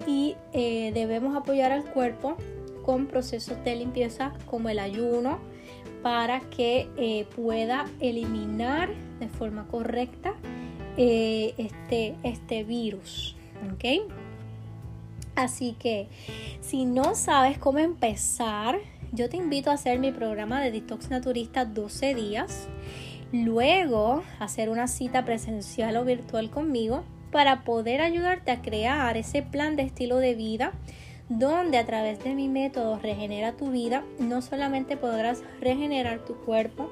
y 0.06 0.34
eh, 0.52 0.90
debemos 0.92 1.36
apoyar 1.36 1.70
al 1.70 1.84
cuerpo 1.84 2.36
con 2.84 3.06
procesos 3.06 3.62
de 3.64 3.76
limpieza 3.76 4.32
como 4.46 4.68
el 4.70 4.80
ayuno 4.80 5.38
para 6.02 6.40
que 6.40 7.28
pueda 7.36 7.84
eliminar 8.00 8.90
de 9.20 9.28
forma 9.28 9.68
correcta 9.68 10.34
este, 10.96 12.16
este 12.24 12.64
virus. 12.64 13.36
Así 15.36 15.76
que 15.78 16.08
si 16.60 16.86
no 16.86 17.14
sabes 17.14 17.56
cómo 17.58 17.78
empezar, 17.78 18.80
yo 19.12 19.28
te 19.28 19.36
invito 19.36 19.70
a 19.70 19.74
hacer 19.74 19.98
mi 19.98 20.10
programa 20.10 20.62
de 20.62 20.70
Detox 20.70 21.10
Naturista 21.10 21.66
12 21.66 22.14
días. 22.14 22.66
Luego, 23.30 24.22
hacer 24.38 24.70
una 24.70 24.88
cita 24.88 25.24
presencial 25.24 25.96
o 25.96 26.04
virtual 26.04 26.50
conmigo 26.50 27.04
para 27.30 27.62
poder 27.62 28.00
ayudarte 28.00 28.50
a 28.50 28.62
crear 28.62 29.16
ese 29.18 29.42
plan 29.42 29.76
de 29.76 29.82
estilo 29.82 30.16
de 30.16 30.34
vida 30.34 30.72
donde 31.28 31.78
a 31.78 31.86
través 31.86 32.22
de 32.24 32.34
mi 32.34 32.48
método 32.48 32.98
Regenera 32.98 33.52
tu 33.52 33.70
vida 33.70 34.02
no 34.18 34.42
solamente 34.42 34.96
podrás 34.96 35.42
regenerar 35.60 36.24
tu 36.24 36.34
cuerpo 36.36 36.90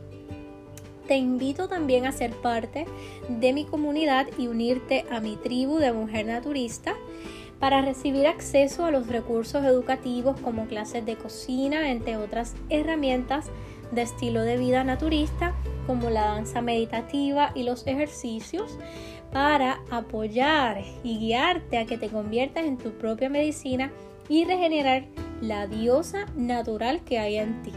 Te 1.07 1.15
invito 1.15 1.69
también 1.69 2.05
a 2.05 2.11
ser 2.11 2.31
parte 2.31 2.85
de 3.29 3.53
mi 3.53 3.63
comunidad 3.63 4.27
y 4.37 4.47
unirte 4.47 5.05
a 5.09 5.21
mi 5.21 5.37
tribu 5.37 5.77
de 5.77 5.93
mujer 5.93 6.25
naturista 6.25 6.95
para 7.61 7.81
recibir 7.81 8.27
acceso 8.27 8.83
a 8.83 8.91
los 8.91 9.07
recursos 9.07 9.63
educativos 9.63 10.37
como 10.41 10.65
clases 10.65 11.05
de 11.05 11.15
cocina, 11.15 11.91
entre 11.91 12.17
otras 12.17 12.55
herramientas 12.67 13.45
de 13.93 14.01
estilo 14.01 14.41
de 14.41 14.57
vida 14.57 14.83
naturista 14.83 15.55
como 15.87 16.09
la 16.09 16.25
danza 16.25 16.61
meditativa 16.61 17.53
y 17.55 17.63
los 17.63 17.87
ejercicios 17.87 18.77
para 19.31 19.79
apoyar 19.91 20.83
y 21.03 21.19
guiarte 21.19 21.77
a 21.77 21.85
que 21.85 21.97
te 21.97 22.09
conviertas 22.09 22.65
en 22.65 22.77
tu 22.77 22.91
propia 22.91 23.29
medicina 23.29 23.91
y 24.27 24.43
regenerar 24.45 25.05
la 25.41 25.67
diosa 25.67 26.25
natural 26.35 27.01
que 27.01 27.19
hay 27.19 27.35
en 27.37 27.61
ti. 27.63 27.71